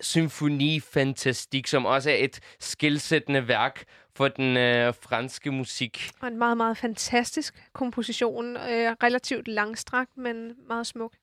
[0.02, 3.84] Symfoni Fantastique, som også er et skilsættende værk
[4.16, 6.10] for den øh, franske musik.
[6.22, 8.58] Og en meget, meget fantastisk komposition.
[8.58, 11.14] Øh, relativt langstrakt, men meget smuk.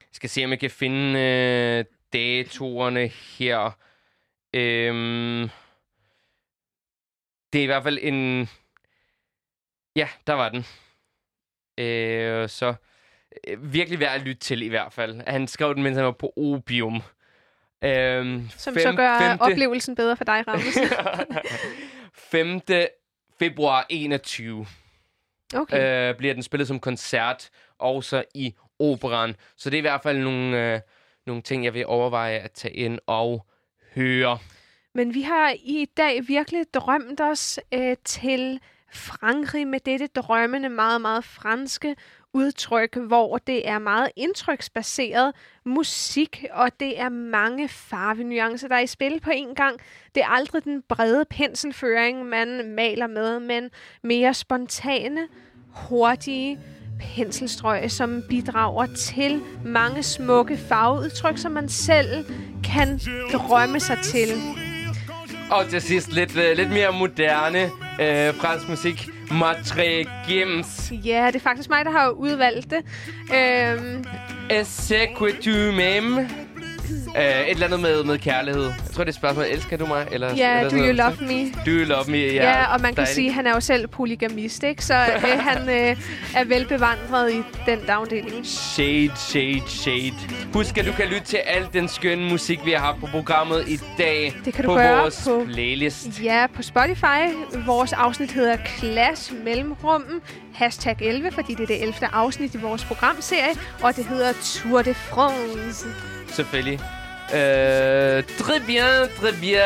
[0.00, 3.78] Jeg skal se, om jeg kan finde øh, datoerne her.
[4.54, 5.50] Øhm,
[7.52, 8.48] det er i hvert fald en...
[9.96, 10.64] Ja, der var den.
[11.82, 12.74] Øh, så
[13.48, 15.20] øh, virkelig værd at lytte til i hvert fald.
[15.26, 17.02] Han skrev den, mens han var på opium.
[17.84, 20.78] Øhm, Som så gør oplevelsen bedre for dig, Rammes.
[22.14, 22.60] 5.
[23.38, 24.66] februar 21
[25.54, 26.10] Okay.
[26.10, 29.36] øh, bliver den spillet som koncert, også i operan.
[29.56, 30.80] Så det er i hvert fald nogle, øh,
[31.26, 33.46] nogle ting, jeg vil overveje at tage ind og
[33.94, 34.38] høre.
[34.94, 38.60] Men vi har i dag virkelig drømt os øh, til
[38.92, 41.96] Frankrig med dette drømmende, meget, meget franske
[42.32, 45.34] udtryk, hvor det er meget indtryksbaseret
[45.64, 49.80] musik, og det er mange farvenuancer, der er i spil på en gang.
[50.14, 53.70] Det er aldrig den brede penselføring, man maler med, men
[54.02, 55.20] mere spontane,
[55.68, 56.58] hurtige
[57.00, 62.24] penselstrøg, som bidrager til mange smukke farveudtryk, som man selv
[62.64, 63.00] kan
[63.32, 64.28] drømme sig til.
[65.50, 67.70] Og til sidst lidt, øh, lidt mere moderne
[68.00, 69.08] øh, fransk musik.
[69.30, 70.92] Matre Gims.
[71.04, 72.78] Ja, det er faktisk mig, der har udvalgt det.
[73.34, 74.04] Øhm,
[74.50, 76.26] Est-ce que tu m'aimes?
[77.16, 78.62] Øh, et eller andet med, med kærlighed.
[78.64, 79.44] Jeg tror, det er et spørgsmål.
[79.50, 80.06] Elsker du mig?
[80.12, 80.92] Eller, ja, eller Do You.
[80.92, 81.50] Love Me?
[81.66, 82.16] Do you love me?
[82.18, 83.14] Ja, Ja, og man kan dejligt.
[83.14, 84.84] sige, at han er jo selv polygamist, ikke?
[84.84, 85.96] Så øh, han øh,
[86.36, 88.46] er velbevandret i den afdeling.
[88.46, 90.12] Shade, shade, shade.
[90.52, 93.64] Husk, at du kan lytte til al den skønne musik, vi har haft på programmet
[93.68, 94.34] i dag.
[94.44, 96.08] Det kan du på gøre vores på- playlist.
[96.22, 97.22] Ja, på Spotify.
[97.66, 100.20] Vores afsnit hedder Clash Mellemrummen.
[100.54, 101.94] Hashtag 11, fordi det er det 11.
[102.12, 103.50] afsnit i vores programserie.
[103.82, 105.86] Og det hedder Tour de France.
[106.32, 106.80] Selvfølgelig.
[107.34, 109.62] Øh, très bien, très bien.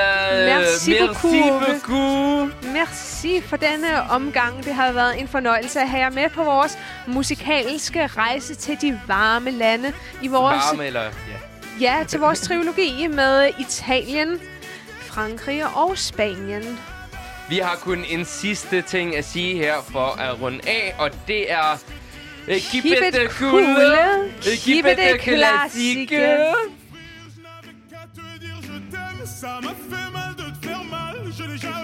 [0.47, 1.61] Merci Merci beaucoup.
[1.67, 2.51] beaucoup.
[2.73, 4.65] Merci for denne omgang.
[4.65, 9.01] Det har været en fornøjelse at have jer med på vores musikalske rejse til de
[9.07, 9.93] varme lande
[10.23, 11.03] i vores Varme eller...
[11.03, 11.11] Ja.
[11.81, 14.41] ja til vores trilogi med Italien,
[15.01, 16.79] Frankrig og Spanien.
[17.49, 21.53] Vi har kun en sidste ting at sige her for at runde af, og det
[21.53, 21.79] er...
[22.47, 23.51] Keep, Keep it, it cool.
[23.51, 24.29] cool.
[24.41, 26.09] Keep Keep it it classique.
[26.11, 26.57] classique.
[29.25, 31.76] Ça m'a fait mal de te faire mal, je jamais.